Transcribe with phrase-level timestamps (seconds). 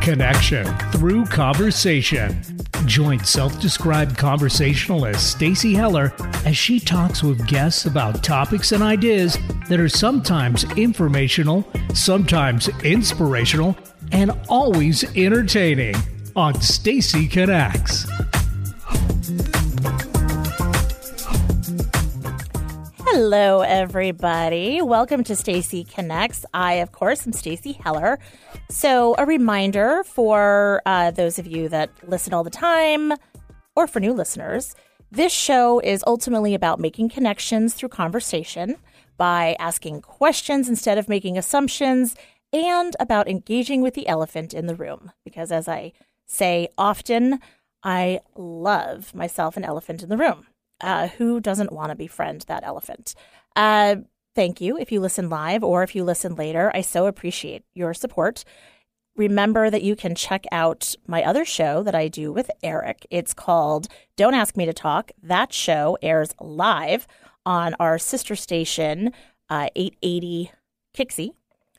[0.00, 2.42] Connection through conversation.
[2.86, 6.12] Join self-described conversationalist Stacy Heller
[6.44, 9.38] as she talks with guests about topics and ideas
[9.68, 13.76] that are sometimes informational, sometimes inspirational,
[14.10, 15.94] and always entertaining
[16.34, 18.08] on Stacy Connects.
[23.22, 24.80] Hello, everybody.
[24.80, 26.46] Welcome to Stacy Connects.
[26.54, 28.18] I, of course, am Stacy Heller.
[28.70, 33.12] So, a reminder for uh, those of you that listen all the time,
[33.76, 34.74] or for new listeners,
[35.10, 38.76] this show is ultimately about making connections through conversation
[39.18, 42.16] by asking questions instead of making assumptions,
[42.54, 45.12] and about engaging with the elephant in the room.
[45.26, 45.92] Because, as I
[46.24, 47.38] say often,
[47.82, 50.46] I love myself an elephant in the room.
[50.80, 53.14] Uh, who doesn't want to befriend that elephant?
[53.56, 53.96] Uh,
[54.34, 56.70] thank you if you listen live or if you listen later.
[56.74, 58.44] I so appreciate your support.
[59.16, 63.06] Remember that you can check out my other show that I do with Eric.
[63.10, 65.10] It's called Don't Ask Me to Talk.
[65.22, 67.06] That show airs live
[67.44, 69.12] on our sister station,
[69.48, 70.52] uh, 880
[70.94, 71.34] Kixie.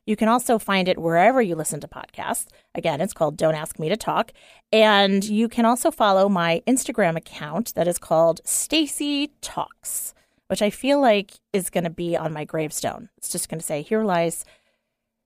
[0.06, 2.48] You can also find it wherever you listen to podcasts.
[2.74, 4.32] Again, it's called Don't Ask Me to Talk.
[4.72, 10.14] And you can also follow my Instagram account that is called Stacy Talks,
[10.48, 13.10] which I feel like is going to be on my gravestone.
[13.18, 14.44] It's just going to say, Here lies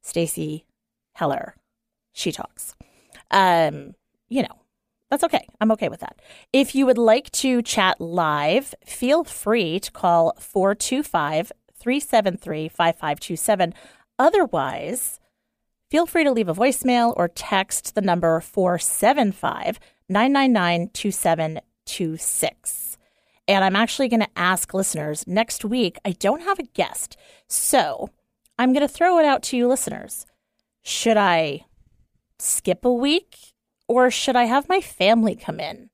[0.01, 0.65] Stacy
[1.13, 1.55] Heller.
[2.11, 2.75] She talks.
[3.31, 3.95] Um,
[4.29, 4.61] you know,
[5.09, 5.47] that's okay.
[5.61, 6.19] I'm okay with that.
[6.51, 13.73] If you would like to chat live, feel free to call 425 373 5527
[14.17, 15.19] Otherwise,
[15.91, 22.97] feel free to leave a voicemail or text the number 475 999 2726.
[23.47, 25.97] And I'm actually going to ask listeners next week.
[26.03, 27.15] I don't have a guest.
[27.47, 28.09] So
[28.57, 30.25] I'm going to throw it out to you, listeners.
[30.83, 31.65] Should I
[32.39, 33.37] skip a week
[33.87, 35.89] or should I have my family come in?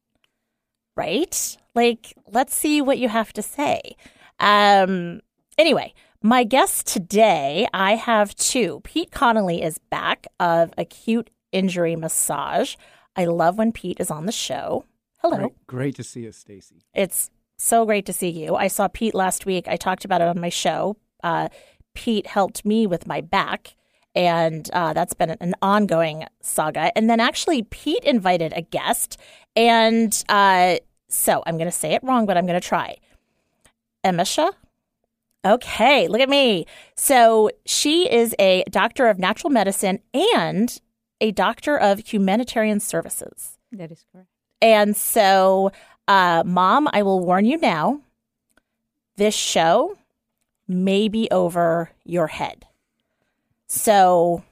[0.96, 1.58] Right?
[1.76, 3.96] Like, let's see what you have to say.
[4.40, 5.22] Um,
[5.58, 8.82] anyway, my guest today, I have two.
[8.84, 12.76] Pete Connolly is back of Acute Injury Massage.
[13.16, 14.86] I love when Pete is on the show.
[15.18, 15.38] Hello.
[15.38, 16.84] Great, great to see you, Stacy.
[16.94, 18.56] It's so great to see you.
[18.56, 19.68] I saw Pete last week.
[19.68, 20.98] I talked about it on my show.
[21.24, 21.50] Uh,
[21.94, 23.76] Pete helped me with my back,
[24.16, 26.96] and uh, that's been an ongoing saga.
[26.98, 29.18] And then actually, Pete invited a guest,
[29.56, 30.78] and uh,
[31.10, 32.98] so I'm going to say it wrong, but I'm going to try.
[34.04, 34.52] Emisha
[35.44, 36.66] Okay, look at me.
[36.96, 40.80] So she is a doctor of natural medicine and
[41.20, 43.58] a doctor of humanitarian services.
[43.72, 44.28] That is correct.
[44.62, 45.72] And so,
[46.08, 48.02] uh, mom, I will warn you now
[49.18, 49.98] this show
[50.68, 52.66] may be over your head.
[53.68, 54.44] So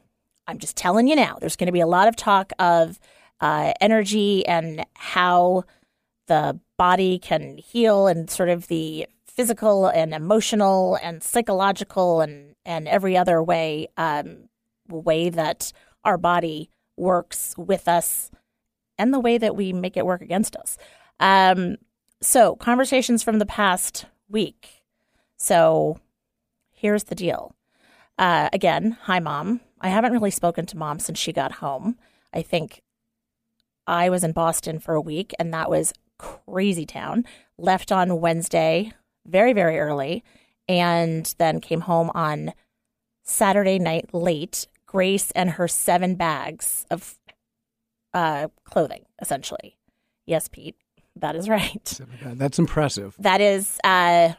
[0.48, 3.00] I'm just telling you now, there's going to be a lot of talk of
[3.42, 5.64] uh, energy and how
[6.28, 9.08] the body can heal and sort of the
[9.40, 14.50] physical and emotional and psychological and, and every other way um,
[14.90, 15.72] way that
[16.04, 18.30] our body works with us
[18.98, 20.78] and the way that we make it work against us.
[21.22, 21.78] Um,
[22.22, 24.84] so, conversations from the past week.
[25.38, 26.02] So,
[26.74, 27.56] here's the deal.
[28.18, 29.62] Uh, again, hi, mom.
[29.80, 31.98] I haven't really spoken to mom since she got home.
[32.34, 32.82] I think
[33.88, 37.24] I was in Boston for a week, and that was crazy town.
[37.58, 38.92] Left on Wednesday,
[39.30, 40.24] very, very early
[40.68, 42.54] and then came home on
[43.24, 44.68] Saturday night late.
[44.86, 47.20] Grace and her seven bags of
[48.14, 49.78] uh, clothing, essentially.
[50.26, 50.76] Yes, Pete,
[51.16, 52.00] that is right.
[52.26, 53.16] That's impressive.
[53.20, 54.34] That is, uh,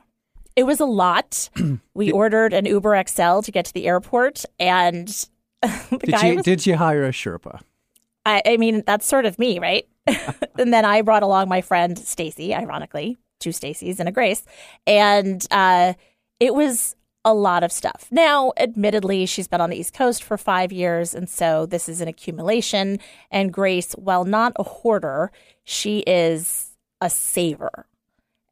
[0.57, 1.51] it was a lot.
[1.95, 5.09] we ordered an Uber XL to get to the airport, and
[5.63, 7.61] the did guy you was, did you hire a Sherpa?
[8.27, 9.87] I, I mean, that's sort of me, right?
[10.59, 14.45] and then I brought along my friend Stacy, ironically, two Stacys and a Grace,
[14.87, 15.95] and uh,
[16.39, 18.07] it was a lot of stuff.
[18.11, 22.01] Now, admittedly, she's been on the East Coast for five years, and so this is
[22.01, 22.99] an accumulation.
[23.31, 25.31] And Grace, while not a hoarder,
[25.65, 27.87] she is a saver.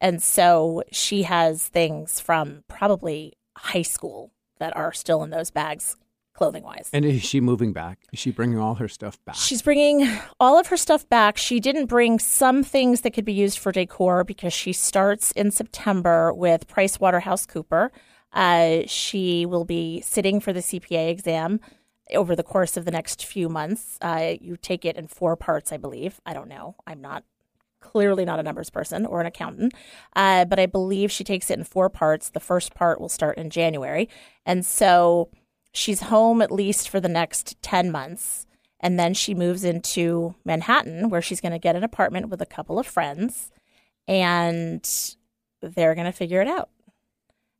[0.01, 5.95] And so she has things from probably high school that are still in those bags
[6.39, 6.89] clothing wise.
[6.93, 7.99] And is she moving back?
[8.13, 9.35] Is she bringing all her stuff back?
[9.35, 10.09] She's bringing
[10.39, 11.37] all of her stuff back.
[11.37, 15.51] She didn't bring some things that could be used for decor because she starts in
[15.51, 17.91] September with Price Waterhouse Cooper.
[18.31, 21.59] Uh, she will be sitting for the CPA exam
[22.15, 23.97] over the course of the next few months.
[23.99, 26.21] Uh, you take it in four parts, I believe.
[26.25, 26.77] I don't know.
[26.87, 27.25] I'm not
[27.81, 29.73] clearly not a numbers person or an accountant,
[30.15, 32.29] uh, but I believe she takes it in four parts.
[32.29, 34.07] The first part will start in January.
[34.45, 35.29] And so
[35.71, 38.45] she's home at least for the next 10 months.
[38.79, 42.45] And then she moves into Manhattan, where she's going to get an apartment with a
[42.45, 43.51] couple of friends,
[44.07, 44.87] and
[45.61, 46.69] they're going to figure it out.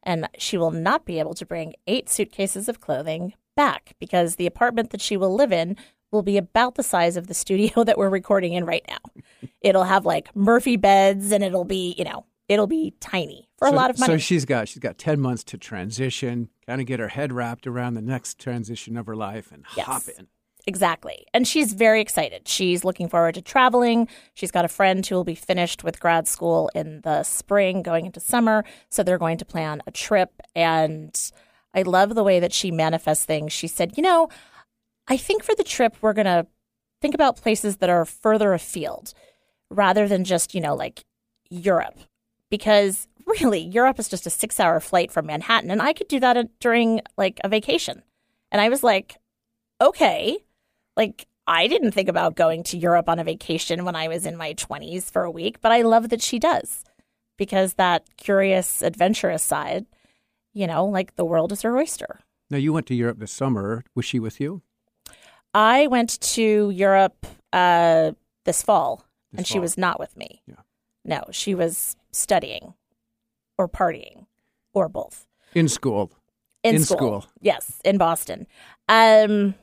[0.03, 4.47] And she will not be able to bring eight suitcases of clothing back because the
[4.47, 5.75] apartment that she will live in
[6.11, 9.49] will be about the size of the studio that we're recording in right now.
[9.61, 13.73] it'll have like Murphy beds and it'll be, you know, it'll be tiny for so,
[13.73, 14.13] a lot of money.
[14.13, 17.65] So she's got she's got ten months to transition, kind of get her head wrapped
[17.67, 19.85] around the next transition of her life and Yes.
[19.85, 20.27] hop in.
[20.67, 21.25] Exactly.
[21.33, 22.47] And she's very excited.
[22.47, 24.07] She's looking forward to traveling.
[24.33, 28.05] She's got a friend who will be finished with grad school in the spring, going
[28.05, 28.65] into summer.
[28.89, 30.31] So they're going to plan a trip.
[30.53, 31.15] And
[31.73, 33.53] I love the way that she manifests things.
[33.53, 34.29] She said, You know,
[35.07, 36.45] I think for the trip, we're going to
[37.01, 39.13] think about places that are further afield
[39.71, 41.05] rather than just, you know, like
[41.49, 41.97] Europe.
[42.49, 45.71] Because really, Europe is just a six hour flight from Manhattan.
[45.71, 48.03] And I could do that during like a vacation.
[48.51, 49.17] And I was like,
[49.81, 50.37] okay.
[50.97, 54.37] Like, I didn't think about going to Europe on a vacation when I was in
[54.37, 56.83] my 20s for a week, but I love that she does
[57.37, 59.87] because that curious, adventurous side,
[60.53, 62.19] you know, like the world is her oyster.
[62.51, 63.83] Now you went to Europe this summer.
[63.95, 64.61] Was she with you?
[65.53, 68.11] I went to Europe uh,
[68.45, 70.43] this fall, This and she was not with me.
[70.45, 70.55] Yeah.
[71.03, 72.73] No, she was studying
[73.57, 74.25] or partying
[74.73, 75.25] or both.
[75.53, 76.11] In school.
[76.63, 76.97] in, In school.
[76.97, 77.25] school.
[77.41, 78.47] Yes, in Boston.
[78.87, 79.55] Um,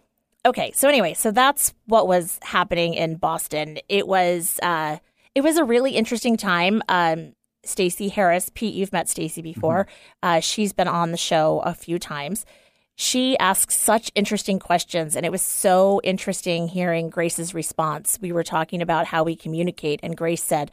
[0.44, 3.78] okay, so anyway, so that's what was happening in Boston.
[3.88, 4.98] It was uh,
[5.34, 6.82] it was a really interesting time.
[6.88, 7.34] Um,
[7.64, 9.88] Stacey Harris, Pete, you've met Stacey before.
[10.22, 12.46] Uh, she's been on the show a few times.
[12.94, 18.18] She asks such interesting questions, and it was so interesting hearing Grace's response.
[18.22, 20.70] We were talking about how we communicate, and Grace said,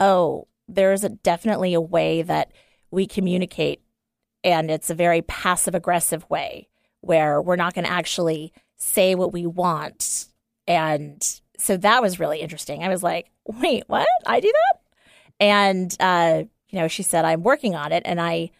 [0.00, 2.52] "Oh, there's a, definitely a way that
[2.90, 3.80] we communicate
[4.44, 6.68] and it's a very passive aggressive way
[7.00, 10.26] where we're not going to actually say what we want.
[10.66, 11.22] And
[11.58, 12.82] so that was really interesting.
[12.82, 14.08] I was like wait what?
[14.26, 14.80] I do that?
[15.38, 18.50] And uh you know she said i'm working on it and i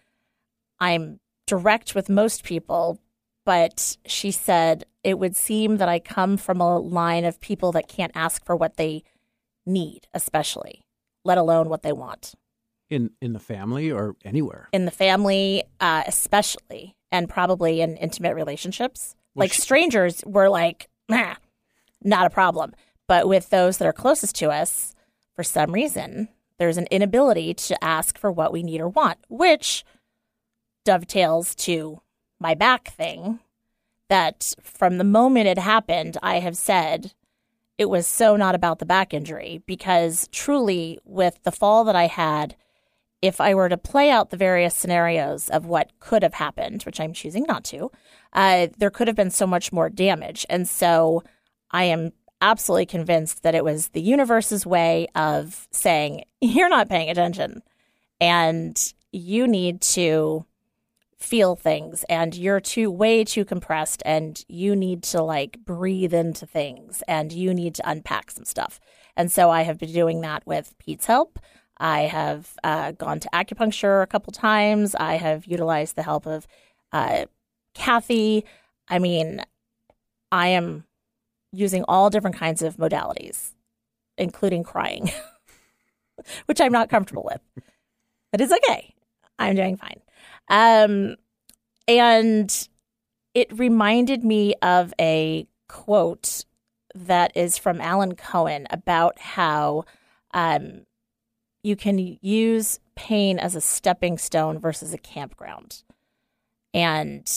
[0.78, 3.00] i'm direct with most people.
[3.44, 7.88] But she said it would seem that i come from a line of people that
[7.88, 9.02] can't ask for what they
[9.64, 10.85] need especially
[11.26, 12.34] let alone what they want
[12.88, 14.68] In in the family or anywhere.
[14.72, 19.14] in the family, uh, especially, and probably in intimate relationships.
[19.34, 21.34] Well, like she- strangers, we're like, nah,
[22.02, 22.72] not a problem.
[23.08, 24.94] But with those that are closest to us,
[25.34, 26.28] for some reason,
[26.58, 29.84] there's an inability to ask for what we need or want, which
[30.84, 32.00] dovetails to
[32.40, 33.40] my back thing.
[34.08, 37.12] That from the moment it happened, I have said
[37.78, 42.06] it was so not about the back injury because truly, with the fall that I
[42.06, 42.56] had,
[43.22, 47.00] if I were to play out the various scenarios of what could have happened, which
[47.00, 47.90] I'm choosing not to,
[48.32, 50.46] uh, there could have been so much more damage.
[50.48, 51.22] And so
[51.70, 57.10] I am absolutely convinced that it was the universe's way of saying, you're not paying
[57.10, 57.62] attention
[58.20, 60.44] and you need to
[61.18, 66.46] feel things and you're too way too compressed and you need to like breathe into
[66.46, 68.80] things and you need to unpack some stuff.
[69.16, 71.38] And so I have been doing that with Pete's help.
[71.78, 74.94] I have uh, gone to acupuncture a couple times.
[74.94, 76.46] I have utilized the help of
[76.92, 77.26] uh,
[77.74, 78.44] Kathy.
[78.88, 79.42] I mean,
[80.30, 80.84] I am
[81.52, 83.52] using all different kinds of modalities,
[84.18, 85.10] including crying,
[86.46, 87.40] which I'm not comfortable with.
[88.32, 88.94] But it's okay.
[89.38, 90.00] I'm doing fine.
[90.48, 91.16] Um,
[91.88, 92.68] and
[93.34, 96.44] it reminded me of a quote
[96.94, 99.84] that is from Alan Cohen about how
[100.32, 100.86] um,
[101.62, 105.82] you can use pain as a stepping stone versus a campground.
[106.72, 107.30] And,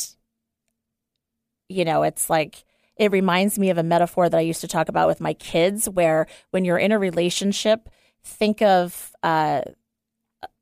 [1.67, 2.63] you know, it's like,
[2.95, 5.89] it reminds me of a metaphor that I used to talk about with my kids,
[5.89, 7.89] where when you're in a relationship,
[8.23, 9.61] think of, uh,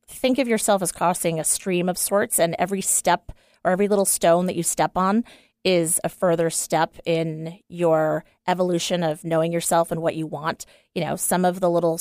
[0.08, 3.32] think of yourself as crossing a stream of sorts, and every step
[3.64, 5.24] or every little stone that you step on
[5.64, 10.66] is a further step in your evolution of knowing yourself and what you want.
[10.96, 12.00] You know, some of the little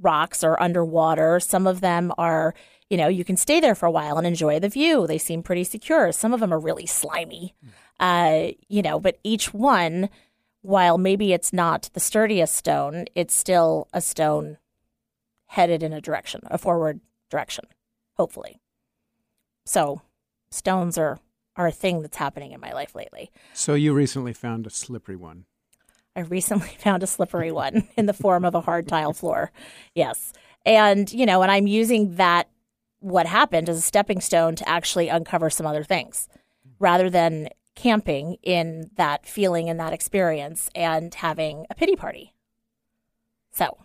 [0.00, 2.54] rocks are underwater, some of them are,
[2.90, 5.06] you know, you can stay there for a while and enjoy the view.
[5.06, 6.12] They seem pretty secure.
[6.12, 7.54] Some of them are really slimy.
[7.98, 10.10] Uh, you know, but each one,
[10.60, 14.58] while maybe it's not the sturdiest stone, it's still a stone
[15.46, 17.64] headed in a direction, a forward direction,
[18.14, 18.60] hopefully.
[19.64, 20.02] So,
[20.50, 21.18] stones are
[21.56, 23.30] are a thing that's happening in my life lately.
[23.54, 25.46] So you recently found a slippery one.
[26.14, 29.50] I recently found a slippery one in the form of a hard tile floor.
[29.94, 30.32] Yes.
[30.64, 32.48] And, you know, and I'm using that,
[33.00, 36.28] what happened as a stepping stone to actually uncover some other things
[36.78, 42.32] rather than camping in that feeling and that experience and having a pity party.
[43.52, 43.78] So.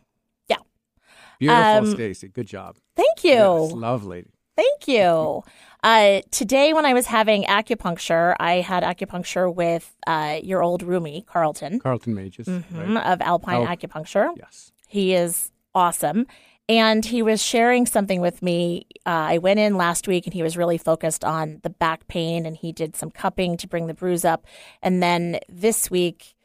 [1.41, 2.27] Beautiful, Um, Stacy.
[2.27, 2.77] Good job.
[2.95, 3.31] Thank you.
[3.31, 4.25] Yes, lovely.
[4.55, 5.43] Thank you.
[5.83, 11.25] Uh, today, when I was having acupuncture, I had acupuncture with uh, your old roomie,
[11.25, 12.45] Carlton, Carlton Mages.
[12.47, 13.05] mhm, Right?
[13.11, 13.65] of Alpine Oh.
[13.65, 14.29] Acupuncture.
[14.37, 14.71] Yes.
[14.87, 16.27] He is awesome.
[16.69, 18.85] And he was sharing something with me.
[19.05, 22.45] Uh, I went in last week and he was really focused on the back pain
[22.45, 24.45] and he did some cupping to bring the bruise up.
[24.83, 26.35] And then this week,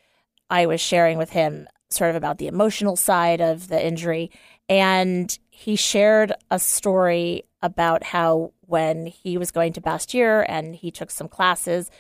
[0.49, 4.31] I was sharing with him sort of about the emotional side of the injury.
[4.69, 10.91] And he shared a story about how when he was going to Bastyr and he
[10.91, 11.91] took some classes,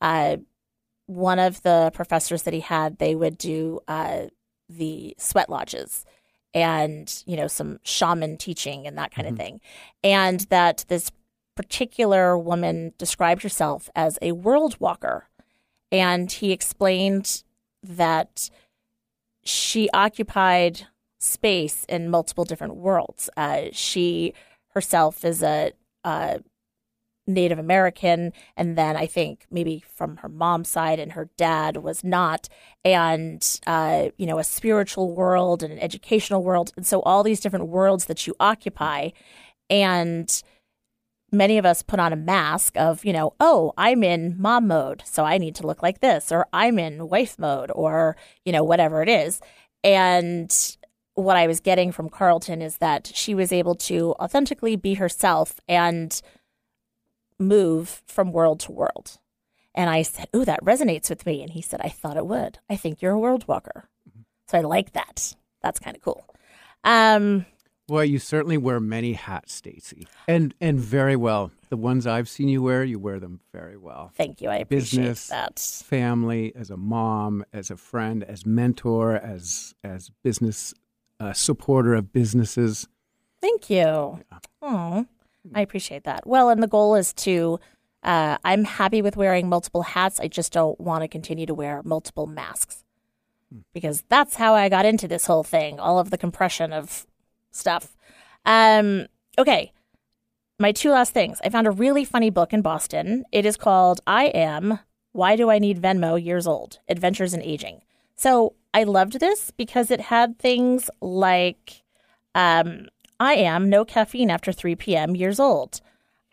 [0.00, 0.36] uh,
[1.06, 4.26] one of the professors that he had, they would do uh,
[4.68, 6.04] the sweat lodges
[6.52, 9.60] and you know some shaman teaching and that kind of thing.
[10.02, 11.10] And that this
[11.54, 15.28] particular woman described herself as a world walker.
[15.90, 17.42] And he explained
[17.82, 18.50] that
[19.44, 20.86] she occupied
[21.18, 23.30] space in multiple different worlds.
[23.36, 24.34] Uh, she
[24.74, 25.72] herself is a
[26.04, 26.38] uh,
[27.26, 32.04] Native American, and then I think maybe from her mom's side, and her dad was
[32.04, 32.48] not,
[32.84, 37.40] and uh, you know, a spiritual world and an educational world, and so all these
[37.40, 39.10] different worlds that you occupy,
[39.68, 40.42] and
[41.32, 45.02] many of us put on a mask of, you know, oh, I'm in mom mode,
[45.04, 48.62] so I need to look like this, or I'm in wife mode, or you know,
[48.62, 49.40] whatever it is,
[49.82, 50.75] and
[51.16, 55.58] what I was getting from Carlton is that she was able to authentically be herself
[55.68, 56.20] and
[57.38, 59.18] move from world to world.
[59.74, 61.42] And I said, Ooh, that resonates with me.
[61.42, 62.58] And he said, I thought it would.
[62.70, 63.88] I think you're a world walker.
[64.48, 65.34] So I like that.
[65.62, 66.24] That's kind of cool.
[66.84, 67.44] Um,
[67.88, 71.50] Well, you certainly wear many hats, Stacy, and and very well.
[71.68, 74.12] The ones I've seen you wear, you wear them very well.
[74.14, 74.48] thank you.
[74.48, 75.28] I appreciate Business.
[75.28, 75.58] that.
[75.86, 80.72] Family, as a mom, as a friend, as mentor, as as business
[81.20, 82.88] uh, supporter of businesses.
[83.40, 84.20] Thank you.
[84.62, 85.06] Oh,
[85.54, 86.26] I appreciate that.
[86.26, 87.60] Well, and the goal is to,
[88.02, 90.18] uh, I'm happy with wearing multiple hats.
[90.20, 92.82] I just don't want to continue to wear multiple masks
[93.72, 97.06] because that's how I got into this whole thing, all of the compression of
[97.50, 97.96] stuff.
[98.44, 99.06] Um,
[99.38, 99.72] okay.
[100.58, 101.38] My two last things.
[101.44, 103.24] I found a really funny book in Boston.
[103.30, 104.78] It is called I Am
[105.12, 107.82] Why Do I Need Venmo Years Old Adventures in Aging.
[108.16, 111.82] So I loved this because it had things like
[112.34, 115.16] um, I am no caffeine after 3 p.m.
[115.16, 115.80] years old.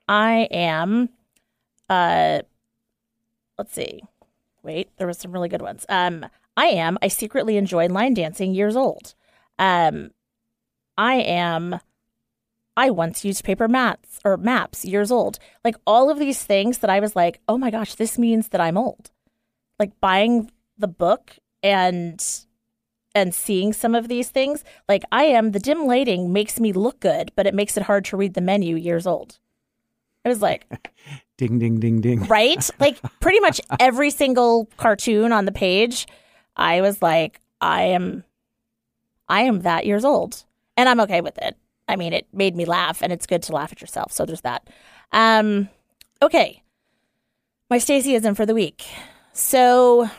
[0.10, 1.08] I am,
[1.90, 2.40] uh,
[3.58, 4.02] let's see.
[4.62, 5.86] Wait, there was some really good ones.
[5.88, 6.26] Um,
[6.58, 9.16] I am, I secretly enjoy line dancing years old.
[9.58, 10.12] Um,
[10.98, 11.80] I am,
[12.76, 15.40] I once used paper mats or maps years old.
[15.64, 18.60] Like all of these things that I was like, oh my gosh, this means that
[18.60, 19.12] I'm old.
[19.80, 22.24] Like buying the book and
[23.16, 27.00] and seeing some of these things, like I am, the dim lighting makes me look
[27.00, 29.38] good, but it makes it hard to read the menu years old.
[30.26, 30.66] I was like,
[31.38, 32.24] Ding, ding, ding, ding.
[32.26, 32.70] right?
[32.80, 36.08] Like pretty much every single cartoon on the page,
[36.56, 38.24] I was like, I am,
[39.28, 40.44] I am that years old,
[40.78, 41.56] and I'm okay with it.
[41.88, 44.12] I mean, it made me laugh, and it's good to laugh at yourself.
[44.12, 44.68] So there's that.
[45.12, 45.70] Um,
[46.22, 46.64] okay,
[47.70, 48.86] my Stacyism for the week.
[49.34, 50.10] So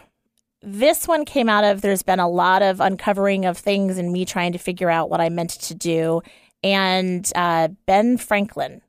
[0.65, 4.25] this one came out of there's been a lot of uncovering of things and me
[4.25, 6.23] trying to figure out what I meant to do.
[6.63, 8.81] And uh, Ben Franklin,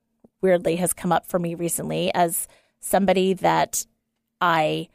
[0.42, 2.48] weirdly, has come up for me recently as
[2.80, 3.86] somebody that
[4.40, 4.90] I.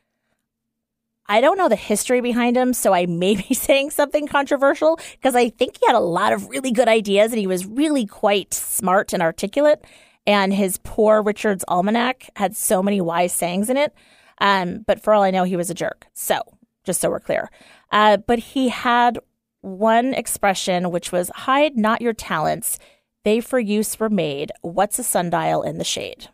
[1.26, 5.36] I don't know the history behind him, so I may be saying something controversial because
[5.36, 8.52] I think he had a lot of really good ideas and he was really quite
[8.52, 9.84] smart and articulate.
[10.26, 13.94] And his poor Richard's Almanac had so many wise sayings in it.
[14.38, 16.06] Um, but for all I know, he was a jerk.
[16.14, 16.42] So
[16.84, 17.50] just so we're clear.
[17.92, 19.18] Uh, but he had
[19.60, 22.78] one expression which was hide not your talents,
[23.24, 24.50] they for use were made.
[24.62, 26.28] What's a sundial in the shade?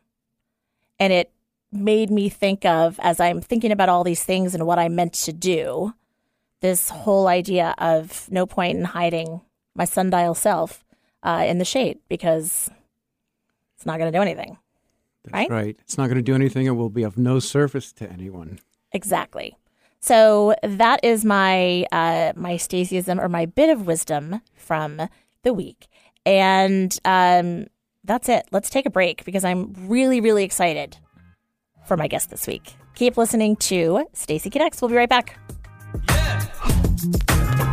[0.98, 1.32] And it
[1.72, 5.12] made me think of, as I'm thinking about all these things and what I meant
[5.14, 5.92] to do,
[6.60, 9.40] this whole idea of no point in hiding
[9.74, 10.84] my sundial self
[11.22, 12.70] uh, in the shade because
[13.76, 14.56] it's not going to do anything.
[15.24, 15.50] That's Right?
[15.50, 15.76] right.
[15.80, 16.66] It's not going to do anything.
[16.66, 18.60] It will be of no service to anyone.
[18.92, 19.56] Exactly.
[20.06, 25.08] So that is my uh, my Stacyism or my bit of wisdom from
[25.42, 25.88] the week,
[26.24, 27.66] and um,
[28.04, 28.46] that's it.
[28.52, 30.96] Let's take a break because I'm really really excited
[31.88, 32.76] for my guest this week.
[32.94, 34.80] Keep listening to Stacy Connects.
[34.80, 35.40] We'll be right back.
[36.08, 37.72] Yeah.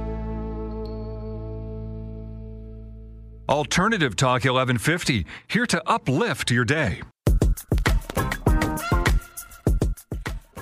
[3.51, 7.01] Alternative Talk 1150, here to uplift your day.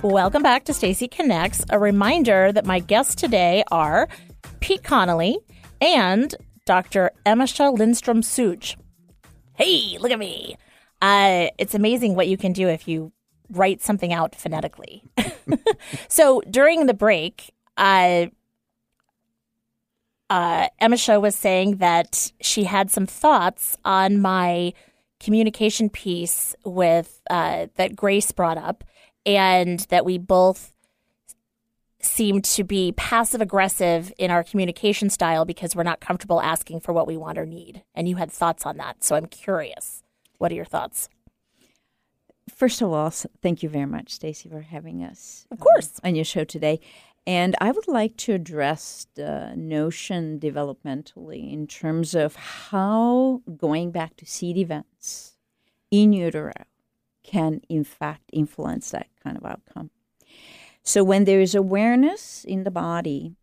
[0.01, 1.63] Welcome back to Stacy Connects.
[1.69, 4.09] A reminder that my guests today are
[4.59, 5.37] Pete Connolly
[5.79, 6.33] and
[6.65, 7.11] Dr.
[7.27, 8.75] Emisha Lindstrom Suj.
[9.53, 10.57] Hey, look at me.
[10.99, 13.11] Uh, it's amazing what you can do if you
[13.51, 15.03] write something out phonetically.
[16.07, 18.25] so during the break, uh,
[20.29, 24.73] uh, Emisha was saying that she had some thoughts on my
[25.19, 28.83] communication piece with uh, that Grace brought up,
[29.25, 30.73] and that we both
[32.01, 36.93] seem to be passive aggressive in our communication style because we're not comfortable asking for
[36.93, 37.83] what we want or need.
[37.93, 40.03] And you had thoughts on that, so I'm curious.
[40.37, 41.09] What are your thoughts?
[42.55, 43.09] First of all,
[43.41, 45.45] thank you very much, Stacy, for having us.
[45.51, 45.99] Of course.
[46.03, 46.79] Um, on your show today.
[47.27, 54.15] And I would like to address the notion developmentally in terms of how going back
[54.17, 55.37] to seed events
[55.91, 56.53] in utero
[57.23, 59.91] can, in fact, influence that kind of outcome.
[60.81, 63.35] So, when there is awareness in the body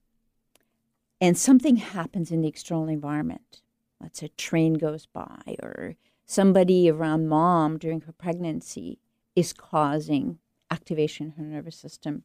[1.20, 3.60] and something happens in the external environment,
[4.00, 8.98] let's say a train goes by or somebody around mom during her pregnancy
[9.36, 10.38] is causing
[10.70, 12.24] activation in her nervous system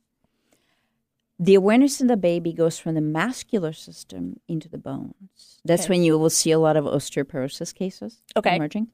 [1.41, 5.59] the awareness in the baby goes from the muscular system into the bones.
[5.65, 5.89] That's okay.
[5.89, 8.57] when you will see a lot of osteoporosis cases okay.
[8.57, 8.89] emerging.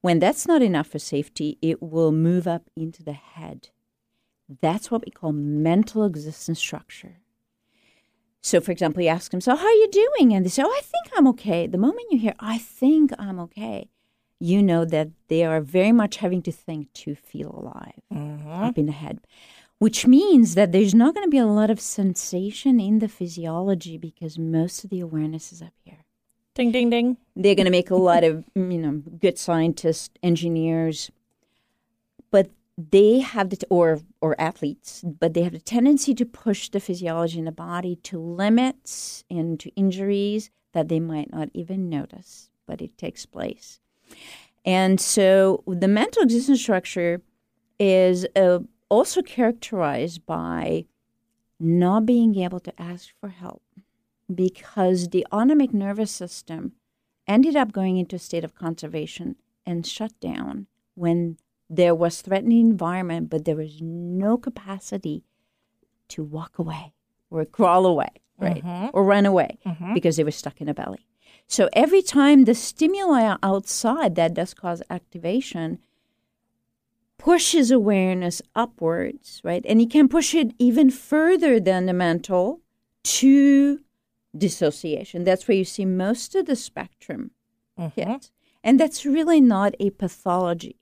[0.00, 3.68] When that's not enough for safety, it will move up into the head.
[4.60, 7.20] That's what we call mental existence structure.
[8.40, 10.34] So, for example, you ask them, So, how are you doing?
[10.34, 11.68] And they say, Oh, I think I'm okay.
[11.68, 13.88] The moment you hear, I think I'm okay,
[14.40, 18.50] you know that they are very much having to think to feel alive mm-hmm.
[18.50, 19.20] up in the head
[19.82, 23.98] which means that there's not going to be a lot of sensation in the physiology
[23.98, 26.04] because most of the awareness is up here.
[26.54, 27.16] Ding, ding, ding.
[27.34, 31.10] They're going to make a lot of, you know, good scientists, engineers,
[32.30, 36.78] but they have the, or, or athletes, but they have the tendency to push the
[36.78, 42.50] physiology in the body to limits and to injuries that they might not even notice,
[42.68, 43.80] but it takes place.
[44.64, 47.20] And so the mental existence structure
[47.80, 50.84] is a also characterized by
[51.58, 53.62] not being able to ask for help
[54.32, 56.72] because the autonomic nervous system
[57.26, 61.38] ended up going into a state of conservation and shut down when
[61.70, 65.24] there was threatening environment but there was no capacity
[66.08, 66.92] to walk away
[67.30, 68.88] or crawl away right mm-hmm.
[68.92, 69.94] or run away mm-hmm.
[69.94, 71.06] because they were stuck in a belly
[71.46, 75.78] so every time the stimuli outside that does cause activation
[77.22, 79.64] pushes awareness upwards, right?
[79.68, 82.60] And he can push it even further than the mental
[83.04, 83.78] to
[84.36, 85.22] dissociation.
[85.22, 87.30] That's where you see most of the spectrum
[87.78, 88.00] mm-hmm.
[88.00, 88.32] hit.
[88.64, 90.76] And that's really not a pathology.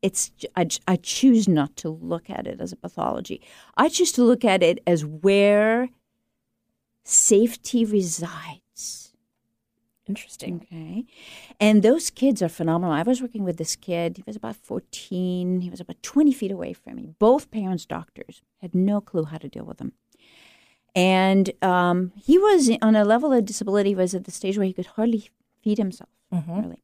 [0.00, 3.42] It's I, I choose not to look at it as a pathology.
[3.76, 5.90] I choose to look at it as where
[7.04, 8.59] safety resides
[10.10, 10.66] Interesting.
[10.72, 11.04] Okay.
[11.60, 12.92] And those kids are phenomenal.
[12.92, 14.16] I was working with this kid.
[14.16, 15.60] He was about 14.
[15.60, 17.14] He was about 20 feet away from me.
[17.18, 19.92] Both parents, doctors, had no clue how to deal with him.
[20.96, 24.72] And um, he was on a level of disability, was at the stage where he
[24.72, 25.30] could hardly
[25.62, 26.60] feed himself, mm-hmm.
[26.60, 26.82] really.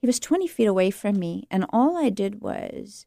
[0.00, 1.46] He was 20 feet away from me.
[1.52, 3.06] And all I did was,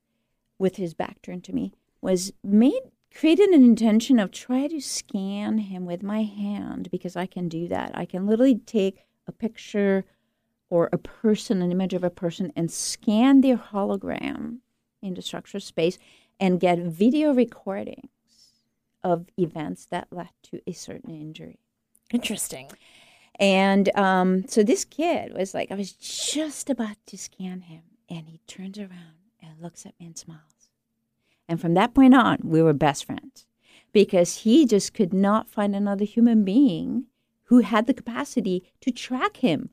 [0.58, 2.80] with his back turned to me, was made
[3.14, 7.68] created an intention of try to scan him with my hand because I can do
[7.68, 7.92] that.
[7.94, 10.06] I can literally take a picture
[10.70, 14.58] or a person, an image of a person, and scan their hologram
[15.02, 15.98] into structured space
[16.40, 18.10] and get video recordings
[19.04, 21.60] of events that led to a certain injury.
[22.12, 22.72] Interesting.
[23.40, 28.28] And um, so this kid was like, I was just about to scan him, and
[28.28, 30.70] he turns around and looks at me and smiles.
[31.48, 33.46] And from that point on, we were best friends
[33.92, 37.06] because he just could not find another human being
[37.54, 39.70] who had the capacity to track him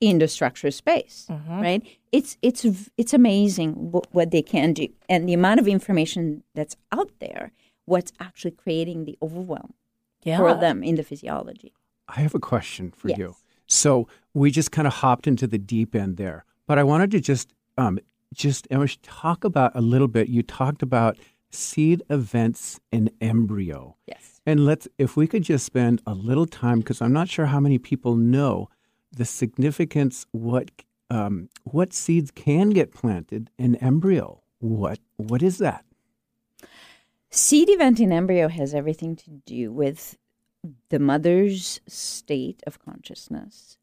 [0.00, 1.26] in the structured space.
[1.46, 1.82] Right?
[2.10, 2.64] It's it's
[2.96, 7.52] it's amazing what, what they can do, and the amount of information that's out there.
[7.84, 9.74] What's actually creating the overwhelm
[10.24, 10.38] Yeah.
[10.38, 11.72] for them in the physiology?
[12.16, 13.34] I have a question for you.
[13.66, 17.20] So we just kind of hopped into the deep end there, but I wanted to
[17.20, 17.98] just um,
[18.32, 20.28] just I wish talk about a little bit.
[20.28, 21.18] You talked about
[21.50, 24.37] seed events in embryo, Yes.
[24.48, 27.60] And let's if we could just spend a little time because I'm not sure how
[27.60, 28.70] many people know
[29.12, 30.70] the significance what
[31.10, 34.40] um, what seeds can get planted in embryo.
[34.58, 35.84] What what is that?
[37.28, 40.16] Seed event in embryo has everything to do with
[40.88, 43.76] the mother's state of consciousness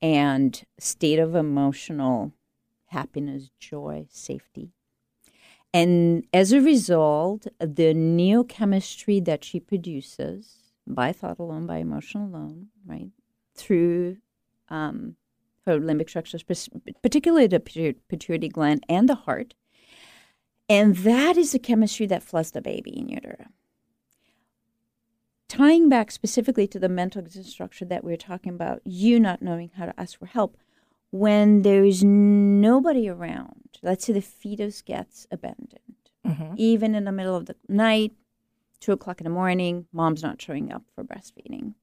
[0.00, 2.32] and state of emotional
[2.86, 4.72] happiness, joy, safety.
[5.74, 12.68] And as a result, the neurochemistry that she produces by thought alone, by emotion alone,
[12.86, 13.10] right,
[13.54, 14.16] through
[14.70, 15.16] um,
[15.66, 16.42] her limbic structures,
[17.02, 19.54] particularly the pituitary gland and the heart,
[20.68, 23.46] and that is the chemistry that floods the baby in utero.
[25.48, 29.86] Tying back specifically to the mental structure that we're talking about, you not knowing how
[29.86, 30.58] to ask for help,
[31.10, 36.54] when there is nobody around, let's say the fetus gets abandoned, mm-hmm.
[36.56, 38.12] even in the middle of the night,
[38.80, 41.74] two o'clock in the morning, mom's not showing up for breastfeeding.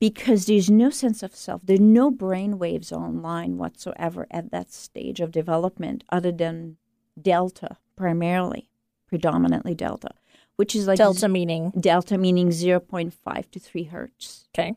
[0.00, 4.72] Because there's no sense of self, there are no brain waves online whatsoever at that
[4.72, 6.76] stage of development other than
[7.20, 8.70] delta primarily,
[9.08, 10.10] predominantly delta,
[10.54, 11.72] which is like Delta meaning.
[11.78, 14.76] delta meaning 0.5 to 3 hertz Okay.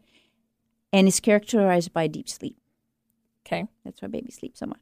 [0.92, 2.58] and is characterized by deep sleep.
[3.52, 3.68] Okay.
[3.84, 4.80] That's why babies sleep so much.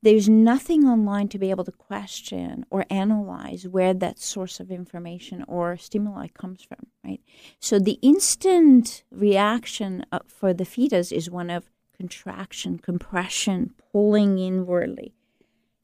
[0.00, 5.44] There's nothing online to be able to question or analyze where that source of information
[5.48, 7.20] or stimuli comes from, right?
[7.58, 15.14] So the instant reaction uh, for the fetus is one of contraction, compression, pulling inwardly,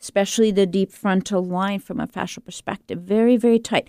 [0.00, 3.88] especially the deep frontal line from a fascial perspective, very, very tight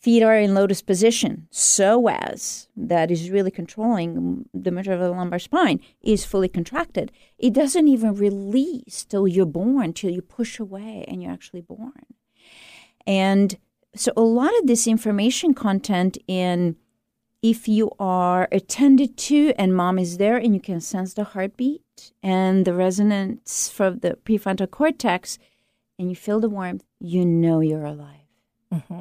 [0.00, 5.16] feet are in lotus position so as that is really controlling the majority of the
[5.16, 7.12] lumbar spine is fully contracted.
[7.38, 12.06] It doesn't even release till you're born till you push away and you're actually born.
[13.06, 13.58] And
[13.94, 16.76] so a lot of this information content in
[17.42, 22.12] if you are attended to and mom is there and you can sense the heartbeat
[22.22, 25.38] and the resonance from the prefrontal cortex
[25.98, 28.28] and you feel the warmth you know you're alive
[28.72, 29.00] mm-hmm.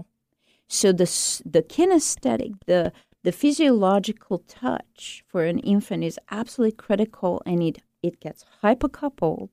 [0.69, 1.05] So the
[1.45, 8.19] the kinesthetic, the the physiological touch for an infant is absolutely critical, and it it
[8.19, 9.49] gets hypercoupled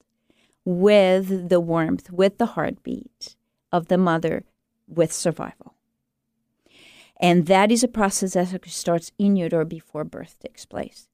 [0.65, 3.35] with the warmth, with the heartbeat
[3.73, 4.45] of the mother,
[4.87, 5.75] with survival.
[7.19, 11.09] And that is a process that starts in utero before birth takes place.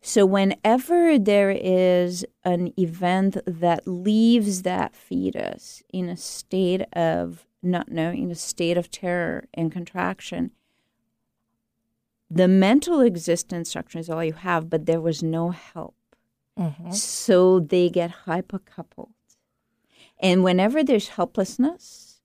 [0.00, 7.90] So, whenever there is an event that leaves that fetus in a state of not
[7.90, 10.52] knowing, in a state of terror and contraction,
[12.30, 15.96] the mental existence structure is all you have, but there was no help.
[16.58, 16.92] Mm-hmm.
[16.92, 19.12] So they get hypercoupled.
[20.20, 22.20] And whenever there's helplessness,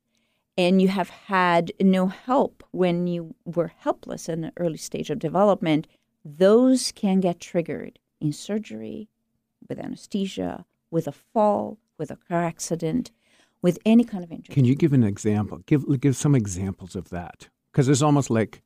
[0.58, 5.19] and you have had no help when you were helpless in the early stage of
[5.19, 5.88] development,
[6.24, 9.10] those can get triggered in surgery,
[9.67, 13.12] with anesthesia, with a fall, with a car accident,
[13.65, 14.54] with any kind of injury.
[14.54, 15.63] Can you give an example?
[15.65, 18.62] Give give some examples of that because it's almost like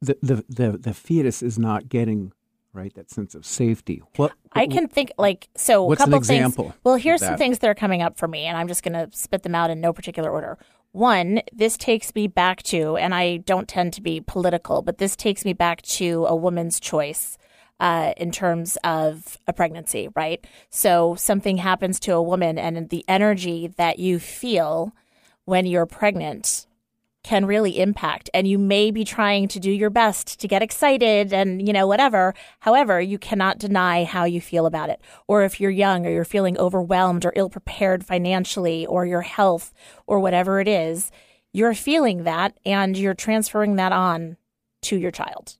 [0.00, 2.32] the, the the the fetus is not getting
[2.72, 4.02] right that sense of safety.
[4.16, 5.84] What I can think like so.
[5.84, 6.38] What's a an couple things.
[6.38, 8.94] example Well, here's some things that are coming up for me, and I'm just going
[8.94, 10.56] to spit them out in no particular order.
[10.92, 15.16] One, this takes me back to, and I don't tend to be political, but this
[15.16, 17.36] takes me back to a woman's choice
[17.84, 20.42] uh, in terms of a pregnancy, right?
[20.70, 24.94] So something happens to a woman, and the energy that you feel
[25.44, 26.66] when you're pregnant
[27.22, 28.30] can really impact.
[28.32, 31.86] And you may be trying to do your best to get excited and you know
[31.86, 32.34] whatever.
[32.60, 35.00] However you cannot deny how you feel about it.
[35.26, 39.72] Or if you're young or you're feeling overwhelmed or ill prepared financially or your health
[40.06, 41.10] or whatever it is
[41.54, 44.36] you're feeling that and you're transferring that on
[44.82, 45.56] to your child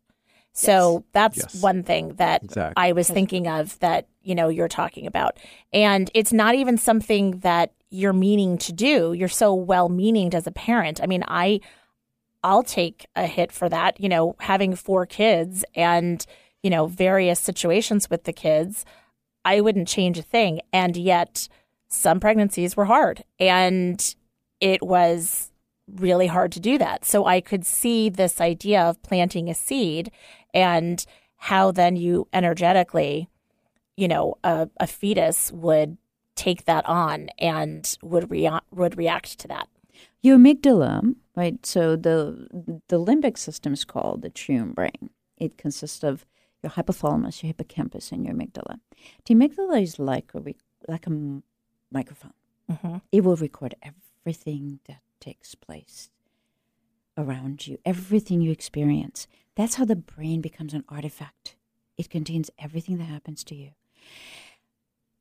[0.55, 1.62] so that's Yes.
[1.62, 2.73] one thing that Exactly.
[2.77, 5.37] I was thinking of that you know you're talking about
[5.73, 10.47] and it's not even something that you're meaning to do you're so well meaning as
[10.47, 11.61] a parent i mean i
[12.43, 13.99] I'll take a hit for that.
[13.99, 16.25] You know, having four kids and,
[16.62, 18.85] you know, various situations with the kids,
[19.47, 20.61] I wouldn't change a thing.
[20.71, 21.49] And yet,
[21.88, 23.25] some pregnancies were hard.
[23.40, 24.14] And
[24.61, 25.53] it was
[25.90, 27.07] really hard to do that.
[27.07, 30.11] So I could see this idea of planting a seed
[30.55, 31.05] and
[31.37, 33.29] how then you energetically,
[33.97, 35.99] you know, a, a fetus would
[36.37, 39.69] take that on and would rea- would react to that.
[40.23, 41.64] Your amygdala, right?
[41.67, 42.49] So the
[42.88, 45.11] the limbic system is called the triune brain.
[45.37, 46.25] It consists of
[46.62, 48.81] your hypothalamus, your hippocampus, and your amygdala.
[49.27, 50.43] The amygdala is like a
[50.88, 51.43] like a
[51.93, 52.33] microphone.
[52.71, 52.97] Mm-hmm.
[53.12, 56.11] It will record everything that takes place
[57.17, 59.27] around you, everything you experience.
[59.57, 61.57] That's how the brain becomes an artifact.
[61.97, 63.71] It contains everything that happens to you.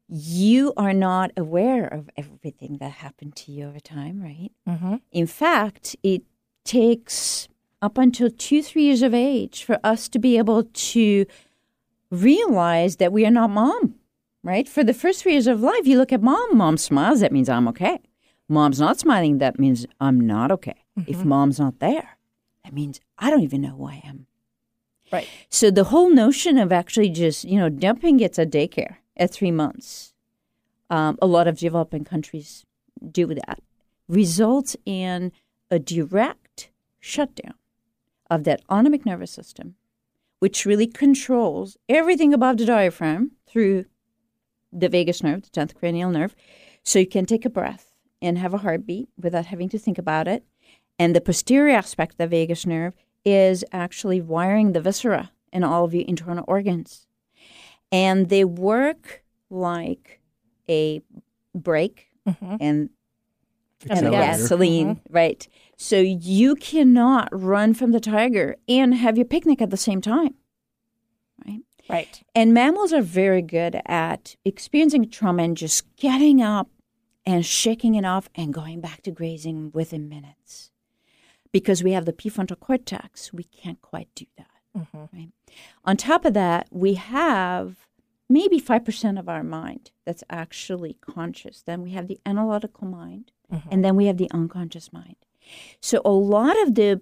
[0.08, 4.52] You are not aware of everything that happened to you over time, right?
[4.67, 4.96] Mm-hmm.
[5.12, 6.24] In fact, it
[6.65, 7.48] takes
[7.82, 11.26] up until two, three years of age for us to be able to
[12.10, 13.96] realize that we are not mom,
[14.43, 14.67] right?
[14.67, 17.50] For the first three years of life, you look at mom, mom smiles, that means
[17.50, 18.00] I'm okay.
[18.50, 20.76] Mom's not smiling, that means I'm not okay.
[21.08, 22.12] If mom's not there,
[22.63, 24.28] that means I don't even know who I am.
[25.12, 25.28] Right.
[25.49, 29.52] So the whole notion of actually just, you know, dumping gets a daycare at three
[29.52, 30.13] months,
[30.89, 32.65] um, a lot of developing countries
[33.12, 33.60] do that,
[34.08, 35.32] results in
[35.69, 37.54] a direct shutdown
[38.30, 39.76] of that autonomic nervous system,
[40.39, 43.86] which really controls everything above the diaphragm through
[44.71, 46.36] the vagus nerve, the 10th cranial nerve.
[46.84, 50.28] So you can take a breath and have a heartbeat without having to think about
[50.28, 50.43] it.
[50.99, 52.93] And the posterior aspect of the vagus nerve
[53.25, 57.08] is actually wiring the viscera and all of your internal organs.
[57.91, 60.21] And they work like
[60.69, 61.01] a
[61.53, 62.56] brake Mm-hmm.
[62.62, 62.89] and,
[63.89, 65.45] and gasoline, right?
[65.75, 70.36] So you cannot run from the tiger and have your picnic at the same time,
[71.45, 71.60] right?
[71.89, 72.23] Right.
[72.34, 76.69] And mammals are very good at experiencing trauma and just getting up
[77.25, 80.71] and shaking it off and going back to grazing within minutes.
[81.54, 84.48] Because we have the prefrontal cortex, we can't quite do that.
[84.78, 85.18] Mm-hmm.
[85.18, 85.30] Right?
[85.86, 87.88] On top of that, we have
[88.30, 91.62] maybe 5% of our mind that's actually conscious.
[91.62, 93.70] Then we have the analytical mind, mm-hmm.
[93.72, 95.16] and then we have the unconscious mind.
[95.80, 97.02] So a lot of the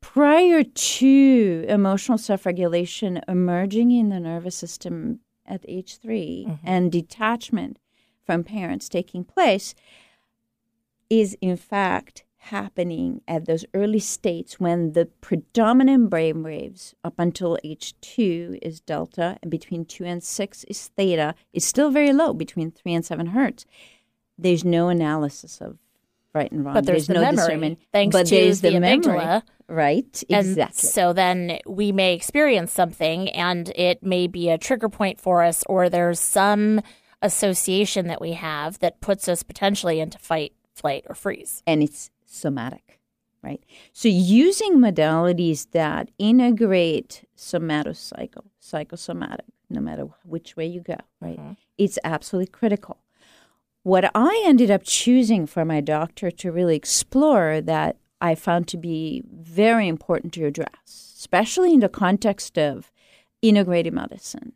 [0.00, 6.66] prior to emotional self-regulation emerging in the nervous system at age 3 mm-hmm.
[6.66, 7.78] and detachment
[8.24, 9.74] from parents taking place
[11.10, 17.58] is in fact happening at those early states when the predominant brain waves up until
[17.64, 21.34] age 2 is delta and between 2 and 6 is theta.
[21.52, 23.64] Is still very low between 3 and 7 hertz.
[24.38, 25.78] There's no analysis of
[26.34, 26.74] right and wrong.
[26.74, 27.78] But there's, the no memory, discernment.
[27.92, 29.18] thanks but to there's the, the, memory.
[29.18, 29.42] amygdala.
[29.68, 30.88] right And exactly.
[30.90, 35.64] so then we may experience something and it may be a trigger point for us,
[35.68, 36.80] or there's some
[37.22, 41.62] association that we have that puts us potentially into fight, flight, or freeze.
[41.66, 43.00] and it's somatic,
[43.42, 43.62] right?
[43.92, 51.38] So using modalities that integrate somatopsychic, psychosomatic, no matter which way you go, right?
[51.38, 51.52] Mm-hmm.
[51.78, 52.98] It's absolutely critical.
[53.82, 58.76] What I ended up choosing for my doctor to really explore that I found to
[58.76, 62.90] be very important to address, especially in the context of
[63.44, 64.54] integrative medicine,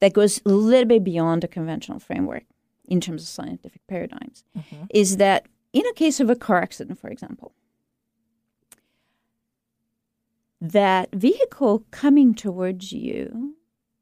[0.00, 2.44] that goes a little bit beyond the conventional framework
[2.86, 4.84] in terms of scientific paradigms, mm-hmm.
[4.90, 7.52] is that in a case of a car accident, for example,
[10.60, 13.56] that vehicle coming towards you,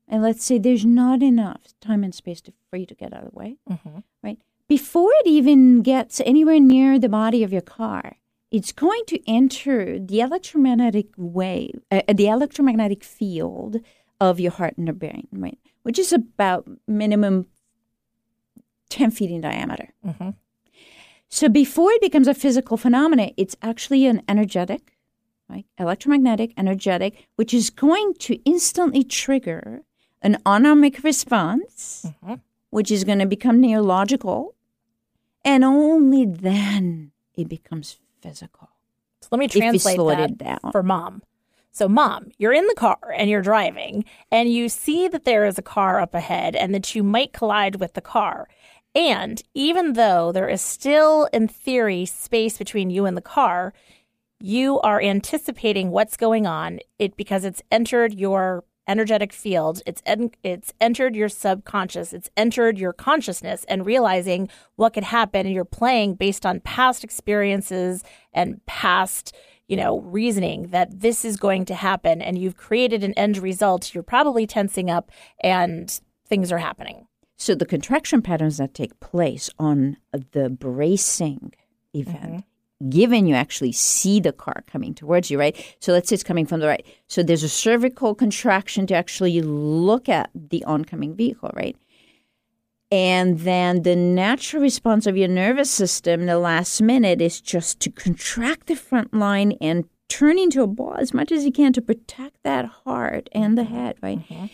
[0.07, 3.25] and let's say there's not enough time and space to, for you to get out
[3.25, 3.99] of the way, mm-hmm.
[4.23, 4.39] right?
[4.69, 8.17] Before it even gets anywhere near the body of your car,
[8.51, 13.79] it's going to enter the electromagnetic wave, uh, uh the electromagnetic field
[14.21, 15.59] of your heart and the brain, right?
[15.83, 17.47] Which is about minimum
[18.91, 19.95] 10 feet in diameter.
[20.07, 20.31] Mm-hmm.
[21.33, 24.99] So before it becomes a physical phenomenon, it's actually an energetic,
[25.49, 25.64] right?
[25.79, 29.81] Electromagnetic, energetic, which is going to instantly trigger
[30.21, 32.35] an autonomic response, mm-hmm.
[32.68, 34.55] which is going to become neurological,
[35.42, 38.68] and only then it becomes physical.
[39.23, 40.71] So let me translate that down.
[40.71, 41.23] for mom.
[41.71, 45.57] So, mom, you're in the car and you're driving, and you see that there is
[45.57, 48.49] a car up ahead and that you might collide with the car.
[48.95, 53.73] And even though there is still, in theory, space between you and the car,
[54.41, 56.81] you are anticipating what's going on.
[56.99, 62.77] It because it's entered your energetic field it's en- it's entered your subconscious it's entered
[62.77, 65.47] your consciousness and realizing what could happen.
[65.47, 68.03] And you're playing based on past experiences
[68.33, 69.33] and past
[69.69, 72.21] you know, reasoning that this is going to happen.
[72.21, 77.07] And you've created an end result, you're probably tensing up and things are happening.
[77.43, 79.97] So the contraction patterns that take place on
[80.31, 81.53] the bracing
[81.93, 82.89] event, mm-hmm.
[82.89, 85.77] given you actually see the car coming towards you, right?
[85.81, 86.87] So let's say it's coming from the right.
[87.09, 91.77] So there's a cervical contraction to actually look at the oncoming vehicle, right?
[92.93, 97.81] And then the natural response of your nervous system in the last minute is just
[97.81, 101.73] to contract the front line and turn into a ball as much as you can
[101.73, 103.75] to protect that heart and the mm-hmm.
[103.75, 104.21] head, right?
[104.21, 104.47] Mm-hmm.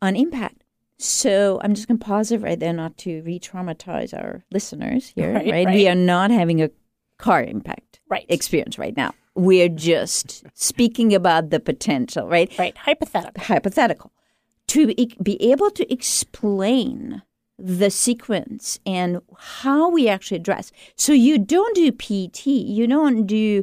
[0.00, 0.61] On impact.
[1.02, 5.34] So I'm just going to pause it right there, not to re-traumatize our listeners here,
[5.34, 5.66] Right, right?
[5.66, 5.74] right.
[5.74, 6.70] We are not having a
[7.18, 8.24] car impact Right.
[8.28, 9.12] experience right now.
[9.34, 12.56] We're just speaking about the potential, right?
[12.58, 12.76] Right.
[12.76, 13.42] Hypothetical.
[13.42, 14.12] hypothetical
[14.68, 17.22] to be able to explain
[17.58, 20.70] the sequence and how we actually address.
[20.96, 23.62] So you don't do PT, you don't do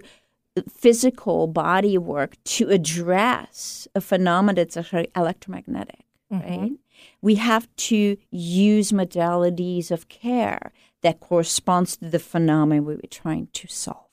[0.69, 6.49] physical body work to address a phenomenon that's actually electromagnetic, mm-hmm.
[6.49, 6.71] right?
[7.21, 13.47] We have to use modalities of care that corresponds to the phenomenon we were trying
[13.53, 14.05] to solve.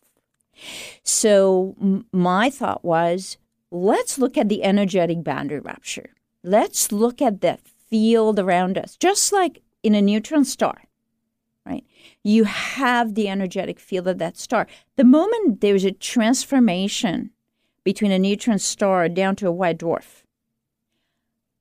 [1.03, 3.37] So m- my thought was,
[3.71, 6.11] let's look at the energetic boundary rupture.
[6.43, 10.83] Let's look at the field around us, just like in a neutron star,
[11.65, 11.85] right?
[12.23, 14.67] You have the energetic field of that star.
[14.97, 17.31] The moment there's a transformation
[17.85, 20.23] between a neutron star down to a white dwarf,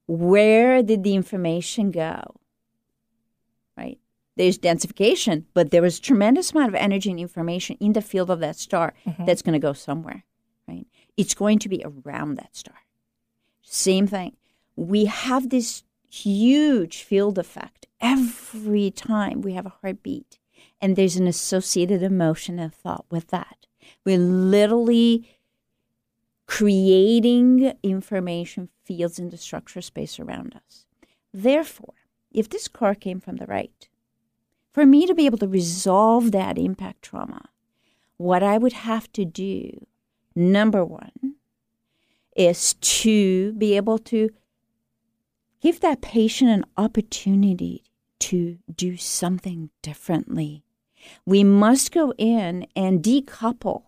[0.08, 2.36] where did the information go?
[3.78, 4.00] Right?
[4.38, 8.40] There's densification, but there was tremendous amount of energy and information in the field of
[8.42, 9.26] that star mm-hmm.
[9.26, 10.26] that's going to go somewhere,
[10.68, 10.86] right?
[11.18, 12.76] It's going to be around that star.
[13.62, 14.36] Same thing.
[14.76, 20.38] We have this huge field effect every time we have a heartbeat,
[20.82, 23.66] and there's an associated emotion and thought with that.
[24.04, 25.35] We're literally
[26.48, 30.86] creating information fields in the structure space around us.
[31.34, 31.96] Therefore,
[32.32, 33.90] if this car came from the right,
[34.74, 37.50] for me to be able to resolve that impact trauma,
[38.18, 39.88] what I would have to do,
[40.36, 41.36] number one,
[42.36, 44.30] is to be able to
[45.62, 47.84] give that patient an opportunity
[48.20, 50.64] to do something differently.
[51.26, 53.84] We must go in and decouple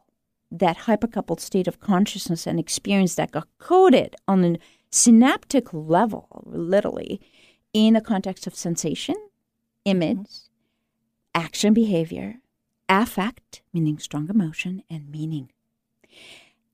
[0.52, 4.58] that hypercoupled state of consciousness and experience that got coded on a
[4.92, 7.20] synaptic level, literally,
[7.74, 9.16] in the context of sensation,
[9.86, 10.30] image,
[11.36, 12.36] action behavior,
[12.90, 15.52] affect, meaning strong emotion, and meaning.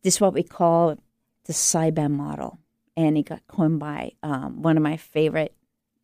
[0.04, 0.98] This is what we call
[1.46, 2.60] the SIBAM model.
[2.96, 5.56] And it got coined by um, one of my favorite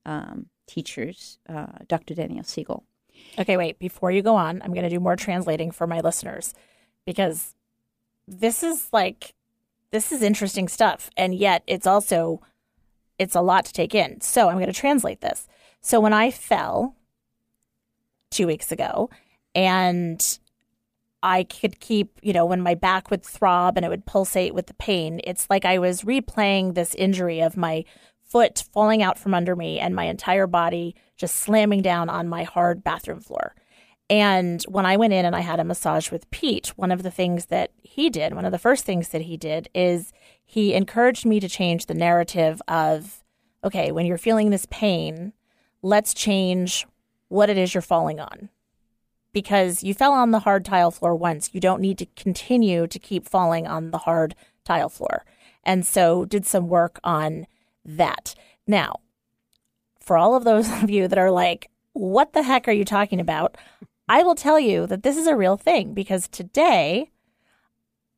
[0.05, 2.15] um, teachers, uh, Dr.
[2.15, 2.83] Daniel Siegel.
[3.37, 3.79] Okay, wait.
[3.79, 6.53] Before you go on, I'm going to do more translating for my listeners
[7.05, 7.53] because
[8.29, 9.33] this is like
[9.91, 12.41] this is interesting stuff and yet it's also
[13.19, 14.21] it's a lot to take in.
[14.21, 15.47] So, I'm going to translate this.
[15.81, 16.95] So, when I fell
[18.31, 19.09] 2 weeks ago
[19.53, 20.39] and
[21.21, 24.67] I could keep, you know, when my back would throb and it would pulsate with
[24.67, 27.83] the pain, it's like I was replaying this injury of my
[28.23, 32.43] foot falling out from under me and my entire body just slamming down on my
[32.43, 33.53] hard bathroom floor.
[34.09, 37.11] And when I went in and I had a massage with Pete, one of the
[37.11, 40.11] things that he did, one of the first things that he did is
[40.43, 43.23] he encouraged me to change the narrative of,
[43.63, 45.33] okay, when you're feeling this pain,
[45.83, 46.87] let's change
[47.27, 48.49] what it is you're falling on.
[49.31, 52.97] Because you fell on the hard tile floor once, you don't need to continue to
[52.97, 54.33] keep falling on the hard
[54.65, 55.23] tile floor.
[55.63, 57.45] And so did some work on
[57.85, 58.33] that.
[58.65, 59.01] Now,
[59.99, 63.19] for all of those of you that are like, what the heck are you talking
[63.19, 63.55] about?
[64.09, 67.11] I will tell you that this is a real thing because today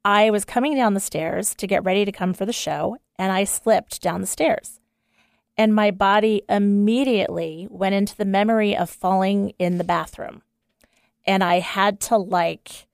[0.06, 3.30] I was coming down the stairs to get ready to come for the show and
[3.30, 4.80] I slipped down the stairs.
[5.58, 10.44] And my body immediately went into the memory of falling in the bathroom.
[11.28, 12.88] And I had to like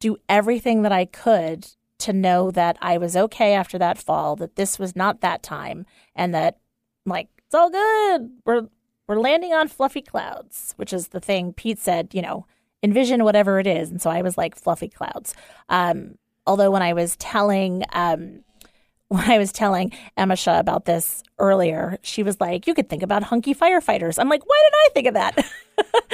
[0.00, 1.68] do everything that I could
[1.98, 5.84] to know that I was okay after that fall, that this was not that time,
[6.16, 6.56] and that
[7.04, 8.30] like it's all good.
[8.44, 8.68] We're
[9.12, 12.46] we're landing on fluffy clouds, which is the thing Pete said, you know,
[12.82, 13.90] envision whatever it is.
[13.90, 15.34] And so I was like fluffy clouds.
[15.68, 18.42] Um, although when I was telling um,
[19.08, 23.02] when I was telling Emma Shaw about this earlier, she was like, "You could think
[23.02, 25.14] about hunky firefighters." I'm like, "Why didn't I think of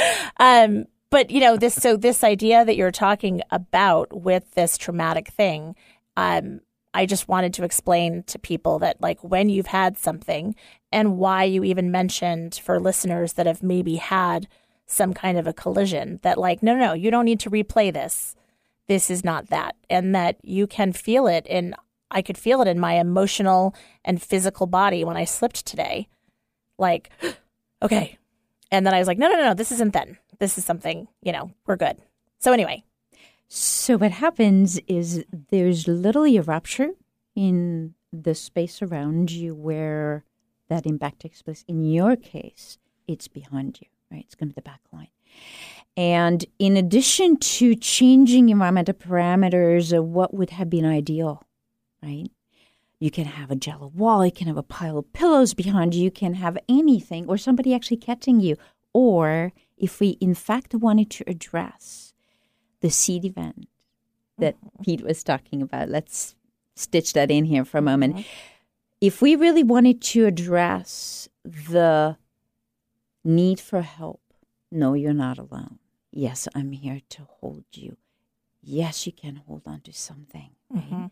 [0.00, 1.74] that?" um, but you know this.
[1.74, 5.76] So this idea that you're talking about with this traumatic thing,
[6.16, 6.60] um,
[6.92, 10.56] I just wanted to explain to people that like when you've had something
[10.90, 14.48] and why you even mentioned for listeners that have maybe had
[14.86, 17.92] some kind of a collision that like no no no you don't need to replay
[17.92, 18.34] this
[18.88, 21.46] this is not that, and that you can feel it.
[21.48, 21.74] And
[22.10, 23.74] I could feel it in my emotional
[24.04, 26.08] and physical body when I slipped today.
[26.78, 27.10] Like,
[27.82, 28.18] okay.
[28.70, 30.18] And then I was like, no, no, no, this isn't then.
[30.38, 31.98] This is something, you know, we're good.
[32.38, 32.82] So, anyway.
[33.48, 36.90] So, what happens is there's literally a rupture
[37.34, 40.24] in the space around you where
[40.68, 41.64] that impact takes place.
[41.66, 44.24] In your case, it's behind you, right?
[44.24, 45.08] It's going to be the back line.
[45.96, 51.44] And in addition to changing environmental parameters of what would have been ideal,
[52.02, 52.30] right?
[53.00, 56.04] You can have a jello wall, you can have a pile of pillows behind you,
[56.04, 58.56] you can have anything, or somebody actually catching you.
[58.92, 62.14] Or if we in fact wanted to address
[62.80, 63.68] the seed event
[64.38, 64.82] that mm-hmm.
[64.82, 66.34] Pete was talking about, let's
[66.74, 68.16] stitch that in here for a moment.
[68.16, 68.28] Mm-hmm.
[69.00, 72.16] If we really wanted to address the
[73.24, 74.20] need for help,
[74.70, 75.78] no, you're not alone.
[76.10, 77.96] Yes, I'm here to hold you.
[78.60, 80.50] Yes, you can hold on to something.
[80.74, 81.06] Mm-hmm.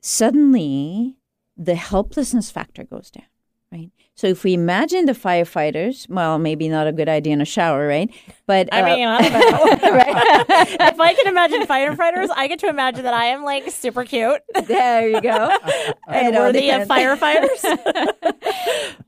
[0.00, 1.16] Suddenly,
[1.56, 3.24] the helplessness factor goes down
[3.72, 3.90] right?
[4.14, 7.86] So if we imagine the firefighters, well, maybe not a good idea in a shower,
[7.86, 8.10] right?
[8.46, 9.18] But I uh, mean, I
[10.92, 14.42] if I can imagine firefighters, I get to imagine that I am like super cute.
[14.66, 15.56] There you go,
[16.08, 18.14] and worthy of firefighters.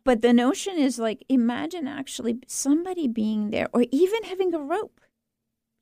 [0.04, 5.00] but the notion is like, imagine actually somebody being there, or even having a rope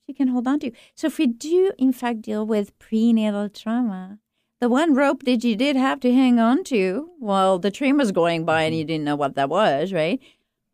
[0.09, 0.73] you can hold on to.
[0.97, 4.19] So if we do, in fact, deal with prenatal trauma,
[4.63, 8.13] the one rope that you did have to hang on to while the train was
[8.13, 10.23] going by and you didn't know what that was, right?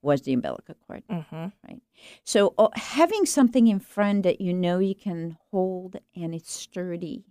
[0.03, 1.47] Was the umbilical cord, mm-hmm.
[1.67, 1.81] right?
[2.23, 7.25] So uh, having something in front that you know you can hold and it's sturdy,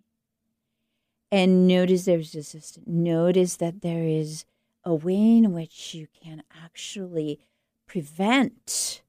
[1.31, 2.87] and notice there's resistance.
[2.87, 4.45] Notice that there is
[4.83, 7.39] a way in which you can actually
[7.85, 9.03] prevent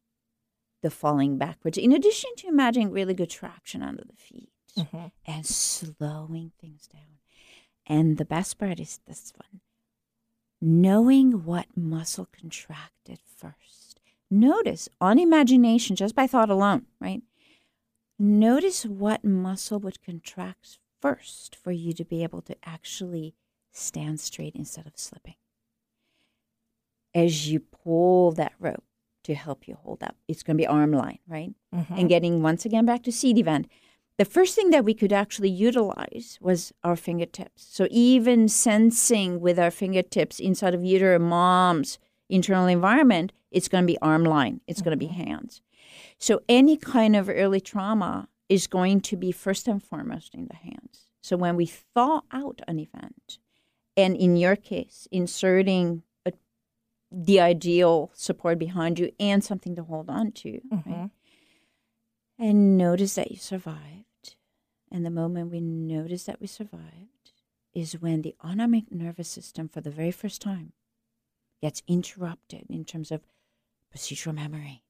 [0.83, 1.79] the falling backwards.
[1.79, 5.07] In addition to imagining really good traction under the feet mm-hmm.
[5.27, 7.18] and slowing things down.
[7.89, 9.61] And the best part is this one
[10.61, 14.01] knowing what muscle contracted first.
[14.31, 17.23] Notice on imagination, just by thought alone, right?
[18.19, 23.35] Notice what muscle would contract first for you to be able to actually
[23.71, 25.37] stand straight instead of slipping.
[27.15, 28.85] As you pull that rope
[29.25, 31.55] to help you hold up, it's going to be arm line, right?
[31.75, 31.95] Mm-hmm.
[31.95, 33.69] And getting once again back to seed event
[34.19, 37.65] the first thing that we could actually utilize was our fingertips.
[37.71, 41.99] So even sensing with our fingertips inside of uterine mom's
[42.29, 44.91] internal environment, it's going to be arm line, it's mm-hmm.
[44.91, 45.63] going to be hands.
[46.19, 50.57] So any kind of early trauma is going to be first and foremost in the
[50.57, 51.07] hands.
[51.21, 53.39] So when we thaw out an event,
[53.97, 56.33] and in your case, inserting a,
[57.13, 60.91] the ideal support behind you and something to hold on to, mm-hmm.
[60.91, 61.11] right?
[62.39, 64.05] and notice that you survive
[64.91, 67.33] and the moment we notice that we survived
[67.75, 70.73] is when the autonomic nervous system, for the very first time,
[71.63, 73.23] gets interrupted in terms of
[73.95, 74.83] procedural memory.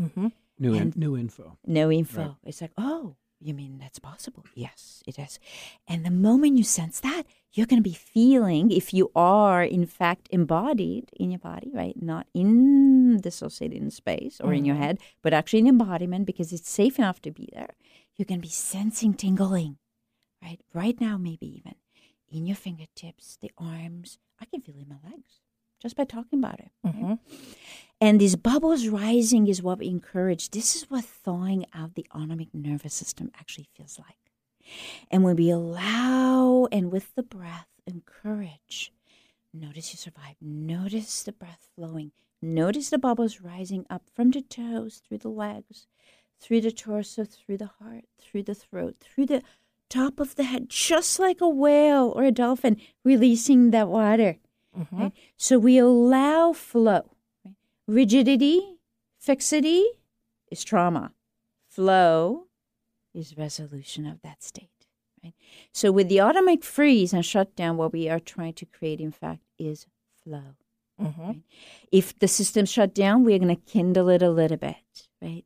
[0.00, 0.28] Mm-hmm.
[0.58, 1.58] New, in, new info.
[1.66, 2.20] No info.
[2.20, 2.36] Right.
[2.44, 4.44] It's like, oh, you mean that's possible?
[4.54, 5.38] Yes, it is.
[5.88, 9.86] And the moment you sense that, you're going to be feeling, if you are in
[9.86, 12.00] fact embodied in your body, right?
[12.00, 14.54] Not in dissociated in space or mm-hmm.
[14.54, 14.84] in your mm-hmm.
[14.84, 17.74] head, but actually in embodiment because it's safe enough to be there
[18.16, 19.78] you can be sensing tingling,
[20.42, 20.60] right?
[20.72, 21.74] Right now, maybe even
[22.30, 24.18] in your fingertips, the arms.
[24.40, 25.40] I can feel it in my legs
[25.80, 26.70] just by talking about it.
[26.84, 27.14] Mm-hmm.
[28.00, 30.50] And these bubbles rising is what we encourage.
[30.50, 34.16] This is what thawing out the autonomic nervous system actually feels like.
[35.10, 38.92] And when we allow and with the breath encourage,
[39.52, 40.36] notice you survive.
[40.40, 42.12] Notice the breath flowing.
[42.40, 45.86] Notice the bubbles rising up from the toes through the legs
[46.40, 49.42] through the torso, through the heart, through the throat, through the
[49.88, 54.38] top of the head, just like a whale or a dolphin releasing that water.
[54.76, 55.02] Mm-hmm.
[55.02, 55.12] Right?
[55.36, 57.10] So we allow flow.
[57.44, 57.54] Right?
[57.86, 58.78] Rigidity,
[59.18, 59.84] fixity
[60.50, 61.12] is trauma.
[61.68, 62.46] Flow
[63.14, 64.70] is resolution of that state.
[65.22, 65.34] Right?
[65.72, 69.42] So with the automatic freeze and shutdown, what we are trying to create, in fact,
[69.58, 69.86] is
[70.22, 70.56] flow.
[71.00, 71.22] Mm-hmm.
[71.22, 71.42] Right?
[71.92, 75.44] If the system shut down, we're going to kindle it a little bit, right?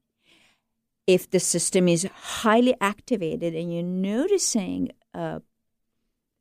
[1.08, 5.40] If the system is highly activated and you're noticing a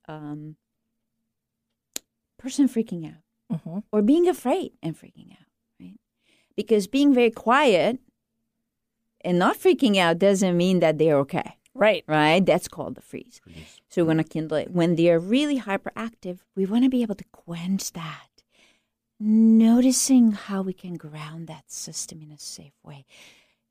[0.10, 0.58] um,
[2.38, 3.80] person freaking out mm-hmm.
[3.94, 5.48] or being afraid and freaking out,
[5.80, 5.98] right?
[6.58, 8.00] Because being very quiet
[9.22, 11.56] and not freaking out doesn't mean that they're okay.
[11.74, 12.04] Right.
[12.06, 12.46] Right?
[12.46, 13.40] That's called the freeze.
[13.42, 13.80] freeze.
[13.88, 14.72] So we want to kindle it.
[14.72, 18.28] When they're really hyperactive, we want to be able to quench that.
[19.18, 23.06] Noticing how we can ground that system in a safe way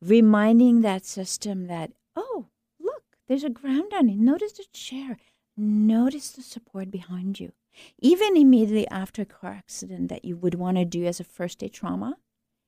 [0.03, 2.47] reminding that system that, oh,
[2.81, 4.17] look, There's a ground on it.
[4.19, 5.17] Notice the chair.
[5.57, 7.53] Notice the support behind you.
[8.01, 11.59] Even immediately after a car accident, that you would want to do as a first
[11.59, 12.17] day trauma,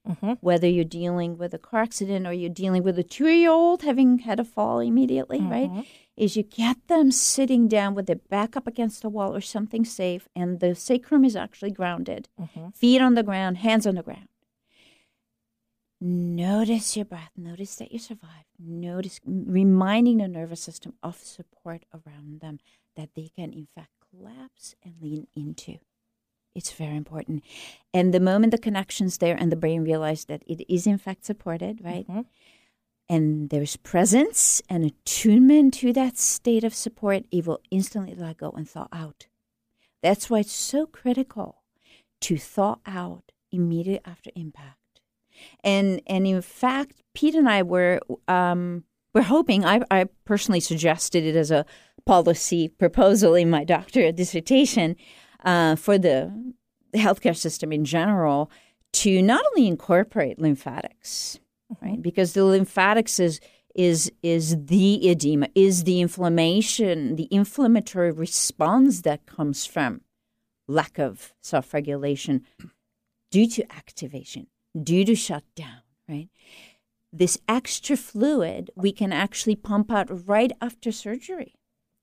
[0.09, 0.35] Mm-hmm.
[0.41, 3.83] whether you're dealing with a car accident or you're dealing with a two year old
[3.83, 5.87] having had a fall immediately, right?
[6.17, 9.85] Is you get them sitting down with their back up against the wall or something
[9.85, 12.29] safe, and the sacrum is actually grounded,
[12.75, 14.29] feet on the ground, hands on the ground.
[16.01, 17.33] Notice your breath.
[17.37, 18.47] Notice that you survived.
[18.59, 22.61] Notice reminding the nervous system of support around them
[22.97, 25.79] that they can, in fact, collapse and lean into.
[26.55, 27.43] It's very important.
[27.93, 31.25] And the moment the connection's there and the brain realizes that it is, in fact,
[31.25, 32.07] supported, right?
[32.09, 32.21] Mm-hmm.
[33.09, 38.51] And there's presence and attunement to that state of support, it will instantly let go
[38.51, 39.27] and thaw out.
[40.03, 41.63] That's why it's so critical
[42.23, 44.78] to thaw out immediately after impact.
[45.65, 48.85] And and in fact, Pete and I were um,
[49.15, 49.65] we're hoping.
[49.65, 51.65] I, I personally suggested it as a
[52.07, 54.97] policy proposal in my doctorate dissertation
[55.45, 56.33] uh, for the
[56.95, 58.51] healthcare system in general
[58.93, 61.39] to not only incorporate lymphatics,
[61.83, 62.01] right?
[62.01, 63.41] Because the lymphatics is
[63.75, 70.01] is is the edema, is the inflammation, the inflammatory response that comes from
[70.67, 72.45] lack of self-regulation
[73.31, 74.47] due to activation,
[74.83, 76.29] due to shutdown, right?
[77.13, 81.55] This extra fluid we can actually pump out right after surgery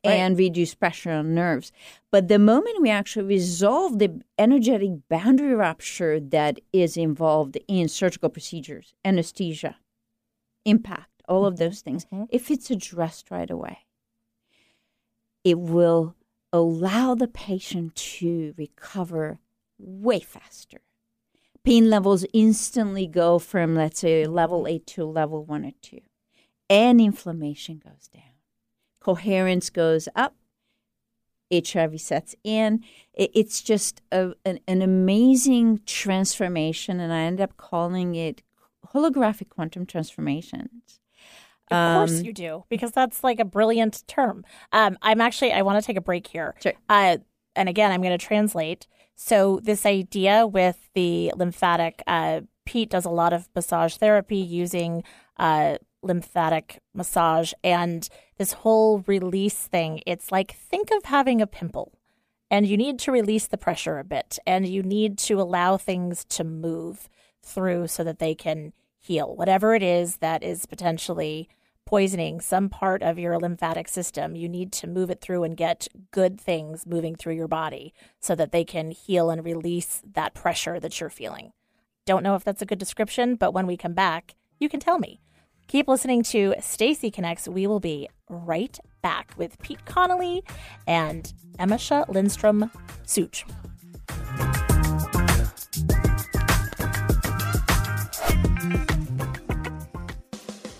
[0.04, 1.72] and reduce pressure on nerves.
[2.12, 8.30] But the moment we actually resolve the energetic boundary rupture that is involved in surgical
[8.30, 9.78] procedures, anesthesia,
[10.64, 12.26] impact, all of those things, mm-hmm.
[12.30, 13.80] if it's addressed right away,
[15.44, 16.16] it will
[16.54, 19.40] allow the patient to recover
[19.78, 20.82] way faster.
[21.66, 25.99] Pain levels instantly go from, let's say, level 8 to level 1 or 2,
[26.70, 28.36] and inflammation goes down
[29.05, 30.34] coherence goes up,
[31.53, 32.84] HRV sets in.
[33.13, 38.41] It's just a, an, an amazing transformation, and I end up calling it
[38.95, 40.99] holographic quantum transformations.
[41.70, 44.43] Of course Um, you do, because that's like a brilliant term.
[44.72, 46.55] Um, I'm actually, I want to take a break here.
[46.59, 46.74] Sure.
[46.89, 47.18] Uh,
[47.55, 48.88] and again, I'm going to translate.
[49.16, 55.03] So, this idea with the lymphatic, uh, Pete does a lot of massage therapy using
[55.38, 58.07] uh, lymphatic massage and
[58.38, 60.01] this whole release thing.
[60.05, 61.93] It's like, think of having a pimple
[62.49, 66.26] and you need to release the pressure a bit and you need to allow things
[66.26, 67.09] to move
[67.41, 71.47] through so that they can heal whatever it is that is potentially
[71.86, 75.88] poisoning some part of your lymphatic system you need to move it through and get
[76.12, 80.80] good things moving through your body so that they can heal and release that pressure
[80.80, 81.52] that you're feeling.
[82.06, 85.00] Don't know if that's a good description but when we come back you can tell
[85.00, 85.20] me.
[85.68, 87.48] Keep listening to stacy connects.
[87.48, 90.44] We will be right back with pete connolly
[90.88, 92.72] and emisha lindstrom
[93.06, 93.46] such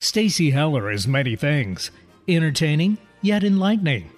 [0.00, 1.90] Stacy Heller is many things
[2.28, 4.10] entertaining, yet enlightening.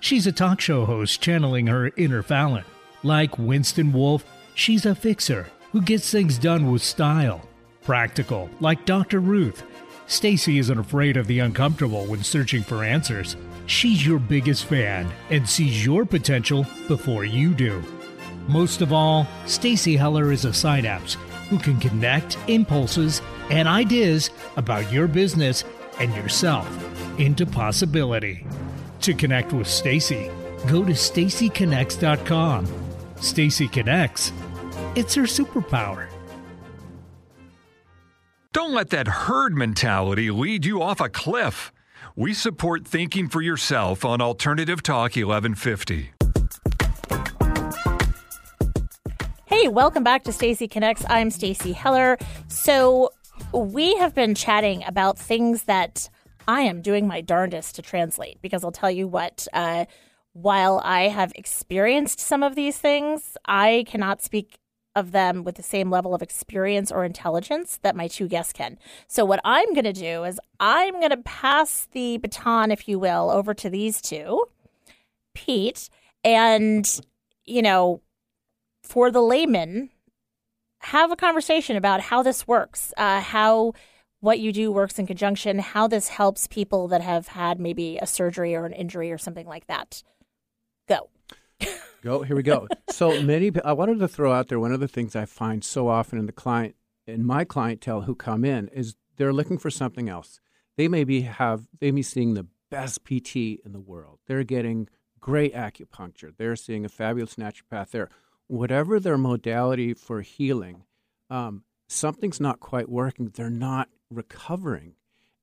[0.00, 2.64] She's a talk show host channeling her inner Fallon.
[3.02, 4.24] Like Winston Wolfe,
[4.54, 7.42] she's a fixer who gets things done with style.
[7.84, 9.20] Practical, like Dr.
[9.20, 9.62] Ruth.
[10.06, 13.36] Stacy isn't afraid of the uncomfortable when searching for answers.
[13.66, 17.82] She's your biggest fan and sees your potential before you do.
[18.48, 21.16] Most of all, Stacy Heller is a synapse
[21.50, 25.64] who can connect impulses and ideas about your business
[25.98, 26.68] and yourself
[27.18, 28.46] into possibility.
[29.02, 30.30] To connect with Stacy,
[30.66, 32.66] go to stacyconnects.com.
[33.20, 34.32] Stacy Connects.
[34.94, 36.08] It's her superpower.
[38.52, 41.72] Don't let that herd mentality lead you off a cliff.
[42.16, 46.10] We support thinking for yourself on Alternative Talk 1150.
[49.68, 51.04] Welcome back to Stacy Connects.
[51.10, 52.16] I'm Stacy Heller.
[52.48, 53.10] So,
[53.52, 56.08] we have been chatting about things that
[56.48, 59.84] I am doing my darndest to translate because I'll tell you what, uh,
[60.32, 64.58] while I have experienced some of these things, I cannot speak
[64.96, 68.78] of them with the same level of experience or intelligence that my two guests can.
[69.06, 72.98] So, what I'm going to do is I'm going to pass the baton, if you
[72.98, 74.44] will, over to these two,
[75.34, 75.90] Pete,
[76.24, 77.00] and,
[77.44, 78.00] you know,
[78.88, 79.90] for the layman,
[80.78, 83.74] have a conversation about how this works, uh, how
[84.20, 88.06] what you do works in conjunction, how this helps people that have had maybe a
[88.06, 90.02] surgery or an injury or something like that.
[90.88, 91.10] Go.
[92.02, 92.22] Go.
[92.22, 92.66] Here we go.
[92.90, 93.52] so many.
[93.64, 96.26] I wanted to throw out there one of the things I find so often in
[96.26, 96.76] the client,
[97.06, 100.40] in my clientele who come in, is they're looking for something else.
[100.76, 101.66] They maybe have.
[101.80, 104.20] They may be seeing the best PT in the world.
[104.26, 104.88] They're getting
[105.20, 106.32] great acupuncture.
[106.36, 108.08] They're seeing a fabulous naturopath there.
[108.48, 110.84] Whatever their modality for healing,
[111.30, 113.28] um, something's not quite working.
[113.28, 114.94] They're not recovering.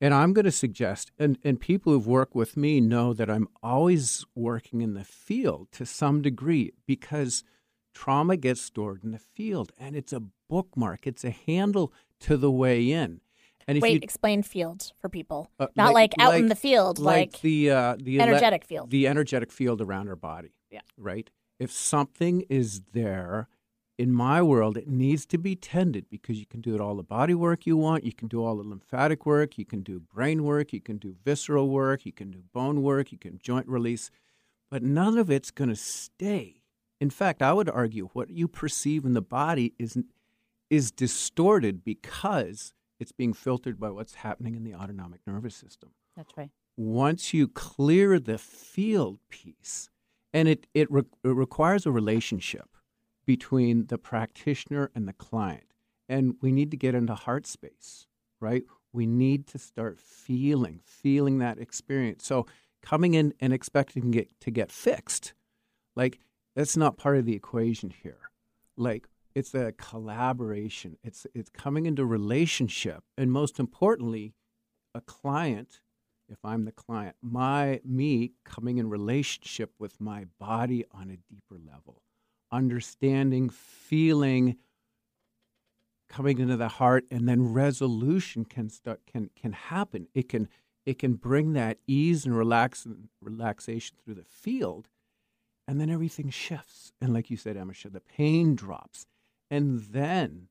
[0.01, 3.47] And I'm going to suggest, and, and people who've worked with me know that I'm
[3.63, 7.43] always working in the field to some degree because
[7.93, 12.51] trauma gets stored in the field and it's a bookmark, it's a handle to the
[12.51, 13.21] way in.
[13.67, 15.49] And Wait, you, explain field for people.
[15.59, 18.63] Uh, Not like, like, out like, in the field, like, like the uh, the energetic
[18.63, 18.91] ele- field.
[18.91, 20.53] The energetic field around our body.
[20.69, 20.81] Yeah.
[20.97, 21.31] Right?
[21.59, 23.47] If something is there
[23.97, 27.03] in my world, it needs to be tended because you can do it all the
[27.03, 30.43] body work you want, you can do all the lymphatic work, you can do brain
[30.43, 34.11] work, you can do visceral work, you can do bone work, you can joint release,
[34.69, 36.61] but none of it's going to stay.
[36.99, 39.97] In fact, I would argue what you perceive in the body is
[40.69, 45.91] is distorted because it's being filtered by what's happening in the autonomic nervous system.
[46.15, 46.49] That's right.
[46.75, 49.89] Once you clear the field piece,
[50.35, 52.69] and it it, re- it requires a relationship
[53.25, 55.73] between the practitioner and the client.
[56.07, 58.05] And we need to get into heart space,
[58.39, 58.63] right?
[58.93, 62.25] We need to start feeling, feeling that experience.
[62.27, 62.45] So
[62.83, 65.33] coming in and expecting get, to get fixed,
[65.95, 66.19] like
[66.55, 68.29] that's not part of the equation here.
[68.77, 70.97] Like it's a collaboration.
[71.01, 74.33] It's it's coming into relationship, and most importantly,
[74.93, 75.79] a client.
[76.27, 81.59] If I'm the client, my me coming in relationship with my body on a deeper
[81.63, 82.01] level
[82.51, 84.57] understanding, feeling
[86.07, 90.07] coming into the heart and then resolution can start can can happen.
[90.13, 90.47] It can
[90.85, 94.87] it can bring that ease and relax and relaxation through the field
[95.67, 96.93] and then everything shifts.
[97.01, 99.07] And like you said Emisha, the pain drops.
[99.49, 100.47] And then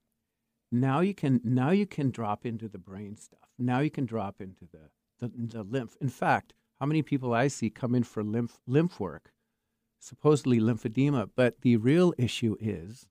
[0.73, 3.49] now you can now you can drop into the brain stuff.
[3.59, 4.91] Now you can drop into the
[5.25, 9.01] the, the lymph in fact how many people i see come in for lymph lymph
[9.01, 9.35] work
[10.05, 13.09] supposedly lymphedema, but the real issue is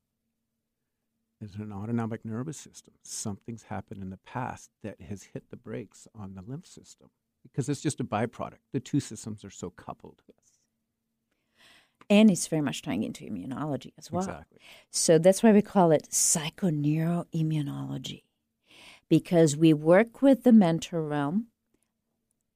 [1.41, 2.93] is an autonomic nervous system.
[3.03, 7.09] Something's happened in the past that has hit the brakes on the lymph system
[7.41, 8.59] because it's just a byproduct.
[8.71, 10.21] The two systems are so coupled.
[10.27, 10.37] Yes.
[12.09, 14.23] And it's very much tying into immunology as well.
[14.23, 14.59] Exactly.
[14.89, 18.23] So that's why we call it psychoneuroimmunology
[19.09, 21.47] because we work with the mental realm,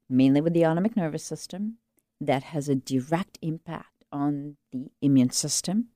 [0.10, 1.78] mainly with the autonomic nervous system,
[2.20, 5.90] that has a direct impact on the immune system,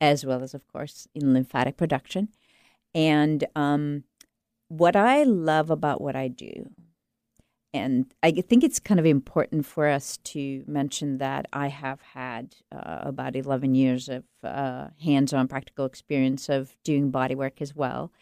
[0.00, 2.28] as well as, of course, in lymphatic production.
[2.94, 4.04] And um,
[4.68, 6.70] what I love about what I do,
[7.74, 12.56] and I think it's kind of important for us to mention that I have had
[12.72, 17.76] uh, about 11 years of uh, hands on practical experience of doing body work as
[17.76, 18.12] well.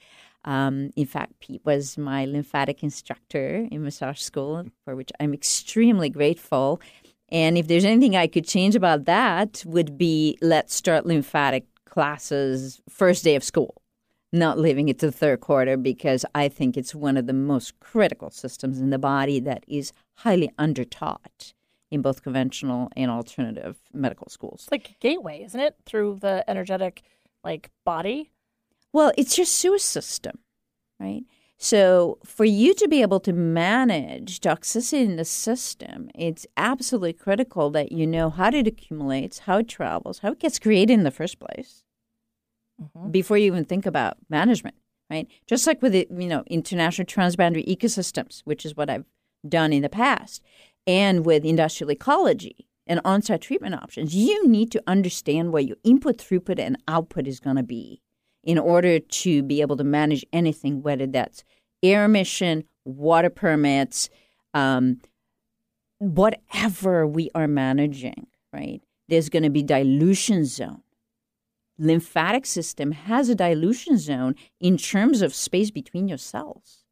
[0.45, 6.11] Um, in fact, Pete was my lymphatic instructor in massage school, for which I'm extremely
[6.11, 6.81] grateful.
[7.31, 12.83] And if there's anything I could change about that, would be let's start lymphatic classes
[12.89, 13.81] first day of school,
[14.33, 17.81] not leaving it to the third quarter because I think it's one of the most
[17.81, 21.55] critical systems in the body that is highly undertaught
[21.91, 24.65] in both conventional and alternative medical schools.
[24.65, 27.03] It's like a gateway, isn't it, through the energetic
[27.45, 28.31] like body?
[28.95, 30.39] Well, it's your sewer system,
[31.01, 31.25] right?
[31.59, 37.71] So, for you to be able to manage toxicity in the system, it's absolutely critical
[37.71, 41.11] that you know how it accumulates, how it travels, how it gets created in the
[41.11, 41.83] first place
[42.81, 43.11] mm-hmm.
[43.11, 44.77] before you even think about management,
[45.11, 45.27] right?
[45.49, 49.07] Just like with the, you know, international transboundary ecosystems, which is what I've
[49.49, 50.41] done in the past,
[50.87, 56.19] and with industrial ecology and on-site treatment options, you need to understand what your input,
[56.19, 58.01] throughput, and output is going to be
[58.45, 61.45] in order to be able to manage anything, whether that's
[61.83, 64.09] air emission, water permits,
[64.53, 65.01] um,
[65.99, 68.81] whatever we are managing, right?
[69.09, 70.83] There's going to be dilution zone.
[71.79, 76.85] Lymphatic system has a dilution zone in terms of space between your cells,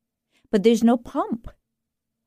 [0.50, 1.48] but there's no pump,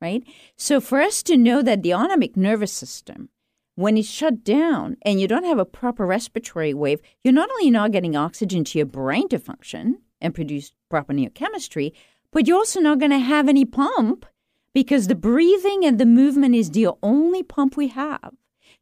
[0.01, 0.23] right?
[0.55, 3.29] So for us to know that the autonomic nervous system
[3.75, 7.69] when it's shut down and you don't have a proper respiratory wave, you're not only
[7.69, 11.91] not getting oxygen to your brain to function and produce proper neurochemistry,
[12.31, 14.25] but you're also not going to have any pump
[14.73, 18.33] because the breathing and the movement is the only pump we have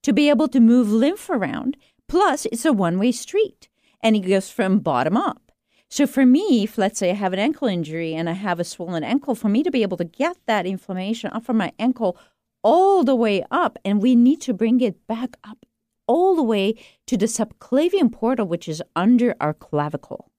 [0.03, 1.77] to be able to move lymph around.
[2.07, 3.69] Plus, it's a one way street
[4.01, 5.51] and it goes from bottom up.
[5.89, 8.63] So for me, if let's say I have an ankle injury and I have a
[8.63, 12.17] swollen ankle, for me to be able to get that inflammation off from my ankle
[12.63, 15.65] all the way up, and we need to bring it back up
[16.07, 16.75] all the way
[17.07, 20.31] to the subclavian portal, which is under our clavicle.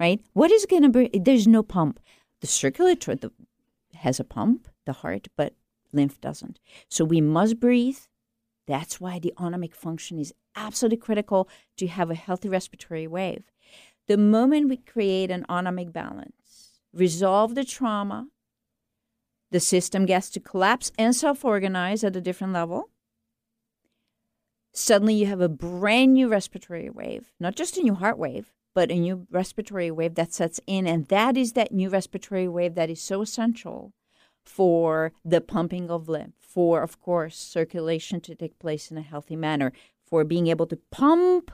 [0.00, 0.20] Right?
[0.32, 1.18] What is going to be?
[1.18, 1.98] There's no pump.
[2.40, 3.32] The circulatory the,
[3.94, 5.54] has a pump, the heart, but
[5.92, 6.60] lymph doesn't.
[6.88, 7.98] So we must breathe.
[8.66, 11.48] That's why the autonomic function is absolutely critical
[11.78, 13.44] to have a healthy respiratory wave.
[14.06, 18.28] The moment we create an autonomic balance, resolve the trauma,
[19.50, 22.90] the system gets to collapse and self organize at a different level.
[24.72, 28.90] Suddenly, you have a brand new respiratory wave, not just a new heart wave, but
[28.90, 30.86] a new respiratory wave that sets in.
[30.86, 33.92] And that is that new respiratory wave that is so essential
[34.44, 39.36] for the pumping of lymph, for, of course, circulation to take place in a healthy
[39.36, 39.72] manner,
[40.06, 41.50] for being able to pump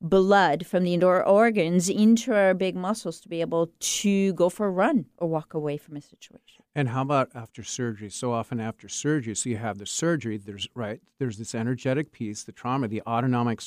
[0.00, 4.66] blood from the indoor organs into our big muscles to be able to go for
[4.66, 6.64] a run or walk away from a situation.
[6.74, 8.10] And how about after surgery?
[8.10, 12.44] So often after surgery, so you have the surgery, there's right, there's this energetic piece,
[12.44, 13.60] the trauma, the autonomic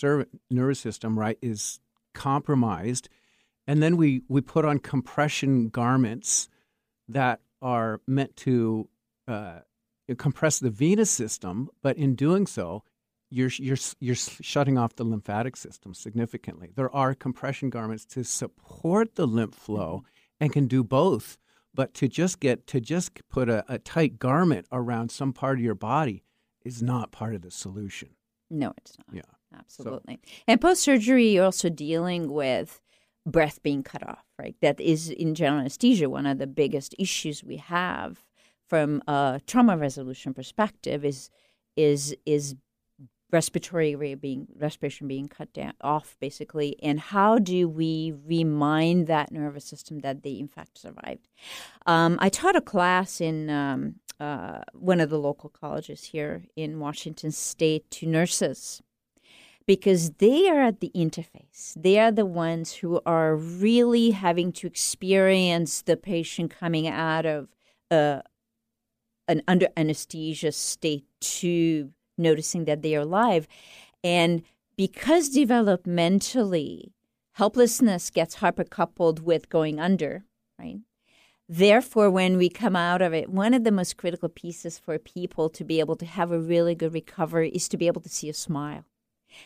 [0.49, 1.79] nervous system, right, is
[2.13, 3.09] compromised.
[3.67, 6.49] And then we, we put on compression garments
[7.07, 8.89] that are meant to
[9.27, 9.59] uh,
[10.17, 12.83] compress the venous system, but in doing so,
[13.33, 16.71] you're you're you're shutting off the lymphatic system significantly.
[16.75, 20.03] There are compression garments to support the lymph flow
[20.39, 21.37] and can do both.
[21.75, 25.63] But to just get to just put a, a tight garment around some part of
[25.63, 26.23] your body
[26.63, 28.09] is not part of the solution.
[28.51, 29.07] No, it's not.
[29.11, 30.19] Yeah, absolutely.
[30.23, 32.79] So, and post surgery, you're also dealing with
[33.25, 34.23] breath being cut off.
[34.37, 38.23] Right, that is in general anesthesia one of the biggest issues we have
[38.69, 41.31] from a trauma resolution perspective is
[41.75, 42.55] is is
[43.33, 46.77] respiratory rate being respiration being cut down off basically.
[46.81, 51.27] And how do we remind that nervous system that they in fact survived?
[51.85, 56.79] Um, i taught a class in um, uh, one of the local colleges here in
[56.79, 58.81] washington state to nurses
[59.65, 61.73] because they are at the interface.
[61.75, 67.47] They are the ones who are really having to experience the patient coming out of
[67.89, 68.21] uh,
[69.27, 73.47] an under anesthesia state to noticing that they are alive.
[74.03, 74.43] And
[74.77, 76.91] because developmentally,
[77.33, 80.25] helplessness gets hypercoupled with going under,
[80.59, 80.79] right?
[81.49, 85.49] Therefore, when we come out of it, one of the most critical pieces for people
[85.49, 88.29] to be able to have a really good recovery is to be able to see
[88.29, 88.85] a smile.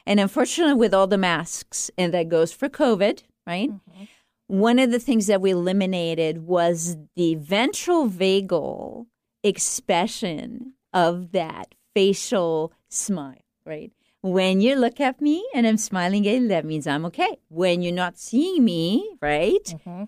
[0.05, 3.70] And unfortunately, with all the masks, and that goes for COVID, right?
[3.70, 4.03] Mm-hmm.
[4.47, 9.07] One of the things that we eliminated was the ventral vagal
[9.43, 13.91] expression of that facial smile, right?
[14.21, 17.37] When you look at me and I'm smiling that means I'm okay.
[17.49, 19.63] When you're not seeing me, right?
[19.65, 20.03] Mm-hmm.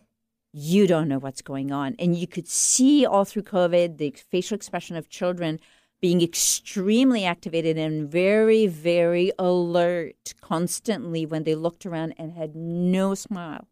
[0.54, 1.96] You don't know what's going on.
[1.98, 5.60] And you could see all through COVID the facial expression of children
[6.00, 13.16] being extremely activated and very, very alert constantly when they looked around and had no
[13.16, 13.68] smile.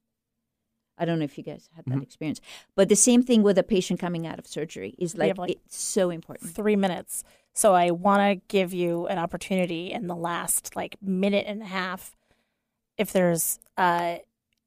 [0.97, 2.01] I don't know if you guys had that mm-hmm.
[2.01, 2.41] experience,
[2.75, 5.77] but the same thing with a patient coming out of surgery is like, like it's
[5.77, 6.49] so important.
[6.49, 7.23] Three minutes.
[7.57, 11.65] So I want to give you an opportunity in the last like minute and a
[11.65, 12.15] half
[12.99, 14.17] if there's uh,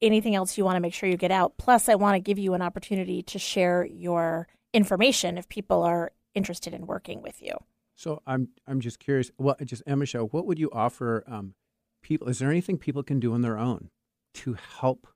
[0.03, 1.57] anything else you want to make sure you get out.
[1.57, 6.11] Plus, I want to give you an opportunity to share your information if people are
[6.35, 7.53] interested in working with you.
[7.95, 9.31] So I'm I'm just curious.
[9.39, 11.55] Well, just Emma, show what would you offer um,
[12.03, 12.29] people?
[12.29, 13.91] Is there anything people can do on their own
[14.35, 15.07] to help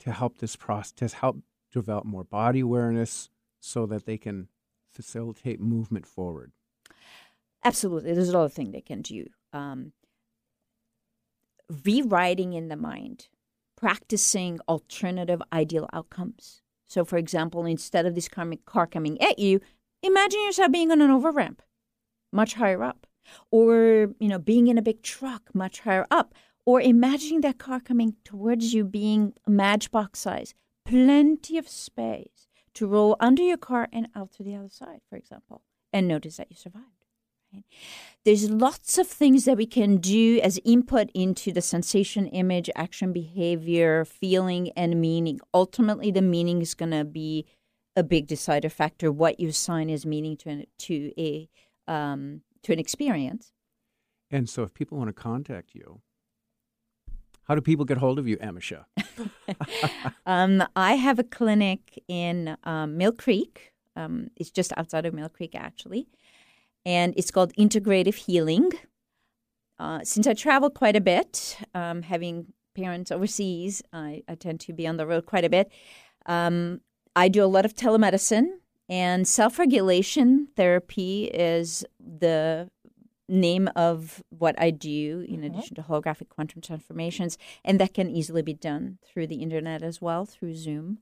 [0.00, 1.38] to help this process, to help
[1.72, 3.30] develop more body awareness,
[3.60, 4.48] so that they can
[4.92, 6.52] facilitate movement forward?
[7.64, 8.14] Absolutely.
[8.14, 9.26] There's a lot of things they can do.
[9.52, 9.92] Um,
[11.84, 13.28] rewriting in the mind,
[13.76, 16.62] practicing alternative ideal outcomes.
[16.86, 19.60] So, for example, instead of this car coming at you,
[20.02, 21.62] imagine yourself being on an over ramp,
[22.32, 23.06] much higher up,
[23.50, 26.34] or you know, being in a big truck, much higher up,
[26.66, 32.48] or imagining that car coming towards you being matchbox size, plenty of space
[32.80, 35.60] to roll under your car and out to the other side, for example,
[35.92, 36.86] and notice that you survived.
[37.52, 37.62] Right?
[38.24, 43.12] There's lots of things that we can do as input into the sensation, image, action,
[43.12, 45.40] behavior, feeling, and meaning.
[45.52, 47.44] Ultimately, the meaning is going to be
[47.94, 49.12] a big decider factor.
[49.12, 51.50] What you assign as meaning to to a
[51.86, 53.52] um, to an experience.
[54.30, 56.00] And so, if people want to contact you,
[57.42, 58.86] how do people get hold of you, Amisha?
[60.26, 63.72] um, I have a clinic in um, Mill Creek.
[63.96, 66.08] Um, it's just outside of Mill Creek, actually,
[66.86, 68.70] and it's called Integrative Healing.
[69.78, 74.72] Uh, since I travel quite a bit, um, having parents overseas, I, I, tend to
[74.72, 75.72] be on the road quite a bit.
[76.26, 76.82] Um,
[77.16, 78.48] I do a lot of telemedicine,
[78.88, 82.68] and self regulation therapy is the
[83.30, 85.44] name of what I do, in mm-hmm.
[85.44, 90.00] addition to holographic quantum transformations, and that can easily be done through the internet as
[90.00, 90.98] well, through Zoom,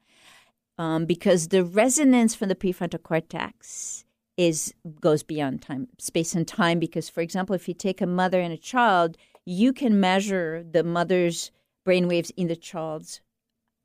[0.76, 4.04] um, because the resonance from the prefrontal cortex
[4.36, 6.78] is goes beyond time, space, and time.
[6.78, 10.84] Because, for example, if you take a mother and a child, you can measure the
[10.84, 11.50] mother's
[11.84, 13.20] brain waves in the child's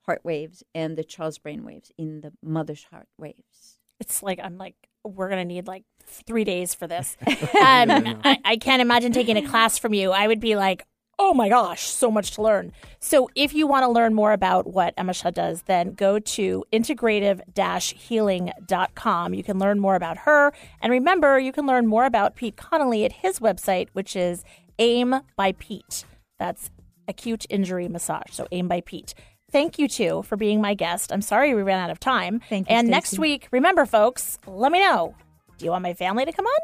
[0.06, 3.80] heart waves and the child's brain waves in the mother's heart waves.
[4.00, 7.16] It's like I'm like we're gonna need like three days for this.
[7.64, 10.12] Um, I, I can't imagine taking a class from you.
[10.12, 10.86] I would be like,
[11.18, 12.74] oh my gosh, so much to learn.
[13.00, 19.34] So if you want to learn more about what Amisha does, then go to integrative-healing.com.
[19.34, 20.54] You can learn more about her.
[20.82, 24.44] And remember, you can learn more about Pete Connolly at his website, which is
[24.78, 26.06] AIM by Pete.
[26.40, 26.70] That's
[27.08, 28.32] acute injury massage.
[28.32, 29.16] So AIM by Pete.
[29.54, 31.14] Thank you two for being my guest.
[31.14, 32.42] I'm sorry we ran out of time.
[32.50, 32.76] Thank you.
[32.76, 32.92] And Stacy.
[32.92, 35.16] next week, remember, folks, let me know.
[35.60, 36.60] Do you want my family to come on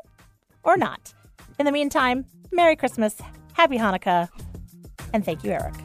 [0.64, 1.14] or not?
[1.60, 3.22] In the meantime, Merry Christmas,
[3.54, 4.28] Happy Hanukkah,
[5.14, 5.76] and thank you, Eric.